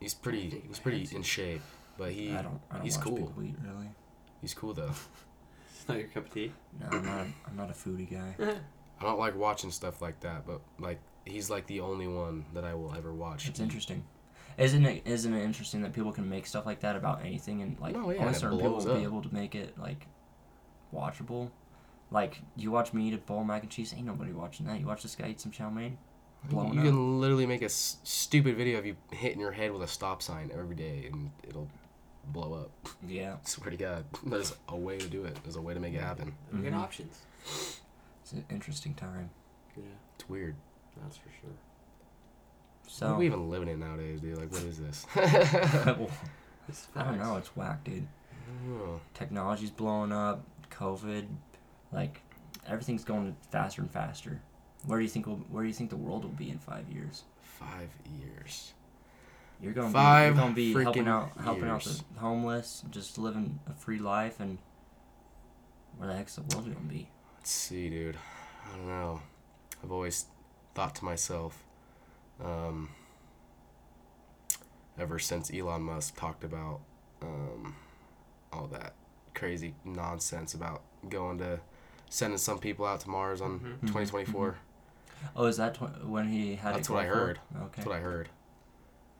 [0.00, 1.62] he's pretty, he's pretty in shape,
[1.96, 2.60] but he I don't.
[2.70, 3.16] I don't he's watch cool.
[3.16, 3.90] people eat really.
[4.40, 4.90] he's cool though.
[5.72, 6.52] It's not your cup of tea.
[6.78, 7.26] No, I'm not.
[7.48, 8.34] I'm not a foodie guy.
[9.00, 12.64] I don't like watching stuff like that, but like he's like the only one that
[12.64, 13.48] I will ever watch.
[13.48, 14.04] It's interesting.
[14.58, 15.02] Isn't it?
[15.06, 18.10] Isn't it interesting that people can make stuff like that about anything and like No,
[18.10, 20.06] yeah, only and certain people blows will be able to make it like
[20.94, 21.50] watchable.
[22.10, 24.78] Like you watch me eat a bowl of mac and cheese, ain't nobody watching that.
[24.80, 25.96] You watch this guy eat some chow mein,
[26.48, 26.86] blowing you up.
[26.86, 30.22] can literally make a s- stupid video of you hitting your head with a stop
[30.22, 31.68] sign every day, and it'll
[32.26, 32.88] blow up.
[33.06, 35.36] Yeah, Swear to God, there's a way to do it.
[35.42, 36.32] There's a way to make it happen.
[36.52, 36.82] We got Mhm.
[36.82, 37.18] options.
[38.22, 39.30] it's an interesting time.
[39.76, 39.84] Yeah,
[40.14, 40.54] It's weird.
[41.02, 41.50] that's for sure.
[42.86, 44.36] So, So we even living in nowadays, dude?
[44.38, 45.06] Like, what is this?
[45.16, 46.10] well,
[46.68, 47.24] It's I don't facts.
[47.28, 47.36] know.
[47.36, 48.06] It's whack, dude.
[48.68, 50.44] Oh, Technology's blowing up.
[50.70, 51.26] COVID,
[51.92, 52.20] like
[52.66, 54.40] everything's going faster and faster.
[54.86, 55.26] Where do you think?
[55.26, 57.24] Will, where do you think the world will be in five years?
[57.40, 58.72] Five years.
[59.60, 60.72] You're gonna Five be, you're gonna be
[61.04, 64.56] helping out helping out the homeless, just living a free life, and
[65.98, 67.10] where the heck's the world gonna be?
[67.36, 68.16] Let's see, dude.
[68.72, 69.20] I don't know.
[69.84, 70.26] I've always
[70.74, 71.62] thought to myself,
[72.42, 72.88] um,
[74.98, 76.80] ever since Elon Musk talked about
[77.22, 77.76] um,
[78.52, 78.94] all that
[79.34, 81.60] crazy nonsense about going to
[82.08, 83.80] sending some people out to Mars on Mhm.
[83.86, 84.56] 2024.
[85.36, 86.74] Oh, is that tw- when he had?
[86.74, 87.38] That's it what I heard.
[87.56, 87.68] Okay.
[87.76, 88.28] That's what I heard.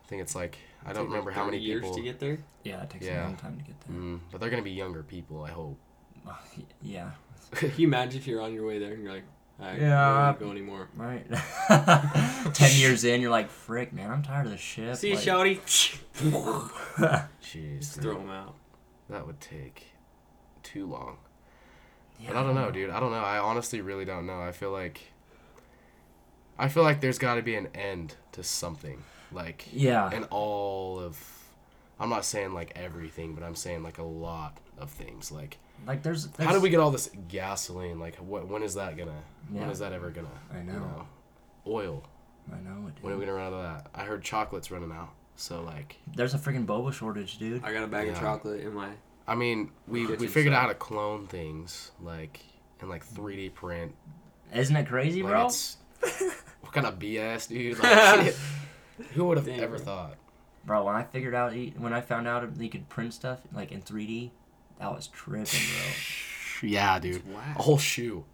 [0.05, 1.97] I think it's like I don't like, remember how 30 many years people.
[1.97, 2.39] to get there.
[2.65, 3.23] yeah, it takes Yeah.
[3.23, 3.97] a long time to get there.
[3.97, 5.43] Mm, but they're gonna be younger people.
[5.45, 5.79] I hope.
[6.27, 7.11] Y- yeah.
[7.53, 9.25] Can you imagine if you're on your way there and you're like,
[9.61, 10.07] I Yeah.
[10.07, 10.89] don't wanna go anymore.
[10.97, 11.27] Right.
[12.55, 14.97] Ten years in, you're like, frick, man, I'm tired of this shit.
[14.97, 16.01] See you, like, Shouty.
[17.43, 18.55] Jeez, Just throw them out.
[19.09, 19.87] that would take
[20.63, 21.19] too long.
[22.19, 22.91] yeah, But I don't know, dude.
[22.91, 23.19] I don't know.
[23.19, 24.41] I honestly really don't know.
[24.41, 25.13] I feel like
[26.59, 29.03] I feel like there's got to be an end to something.
[29.33, 30.11] Like Yeah.
[30.13, 31.19] and all of
[31.99, 35.31] I'm not saying like everything, but I'm saying like a lot of things.
[35.31, 37.99] Like Like there's, there's how did we get all this gasoline?
[38.01, 39.15] Like what when is that going to
[39.51, 39.71] when Yeah.
[39.71, 40.73] is that ever going to I know.
[40.73, 41.07] you know
[41.67, 42.05] oil?
[42.53, 42.95] I know it.
[43.03, 43.91] When are we going to run out of that?
[43.95, 45.11] I heard chocolate's running out.
[45.37, 47.63] So like There's a freaking boba shortage, dude.
[47.65, 48.91] I got a bag of chocolate in my.
[49.29, 52.41] I mean, we we Kitchen figured out how to clone things like
[52.81, 53.95] and like 3D print
[54.53, 55.47] Isn't it crazy, Like bro?
[55.47, 55.77] it's
[56.61, 57.79] what kind of BS, dude?
[57.79, 58.35] Like,
[59.15, 59.85] who would have Damn, ever bro.
[59.85, 60.15] thought?
[60.65, 63.39] Bro, when I figured out he, when I found out that you could print stuff
[63.53, 64.31] like in 3D,
[64.79, 65.93] that was tripping, bro.
[66.69, 67.23] Yeah, dude.
[67.57, 68.27] A whole shoe,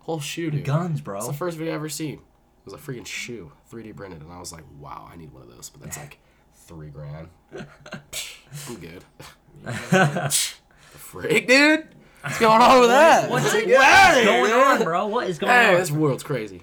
[0.00, 0.64] whole shoe, dude.
[0.64, 1.18] Guns, bro.
[1.18, 2.14] It's the first video I ever seen.
[2.14, 2.20] It
[2.64, 5.50] was a freaking shoe, 3D printed, and I was like, wow, I need one of
[5.54, 5.68] those.
[5.68, 6.18] But that's like
[6.54, 7.28] three grand.
[7.54, 9.04] I'm good.
[9.62, 10.30] The
[10.94, 11.88] frick, dude?
[12.22, 13.30] What's going on with that?
[13.30, 15.06] What's Get what outta is here, going on, bro?
[15.08, 15.80] What is going Hey, on?
[15.80, 16.62] this world's crazy.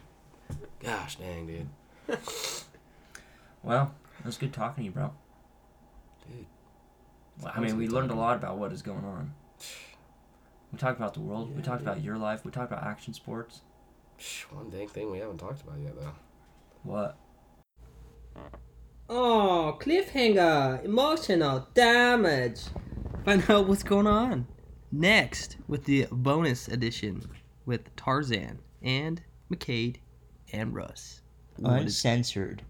[0.84, 2.17] Gosh dang, dude.
[3.63, 5.11] Well, it was good talking to you, bro.
[6.27, 6.45] Dude.
[7.41, 9.34] Well, I mean, we learned a lot about what is going on.
[10.71, 11.55] We talked about the world.
[11.55, 11.88] we talked dude.
[11.88, 12.43] about your life.
[12.43, 13.61] We talked about action sports.
[14.51, 16.11] One dang thing we haven't talked about yet, though.
[16.84, 17.17] What?
[19.09, 22.61] Oh, cliffhanger, emotional damage.
[23.23, 24.47] Find out what's going on
[24.91, 27.23] next with the bonus edition
[27.65, 29.21] with Tarzan and
[29.51, 29.97] McCade
[30.54, 31.22] and Russ.
[31.58, 32.64] What is- Uncensored.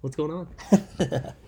[0.00, 0.48] what's going on?